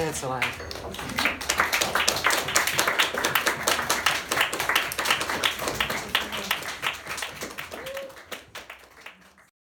[0.07, 0.56] To je celé.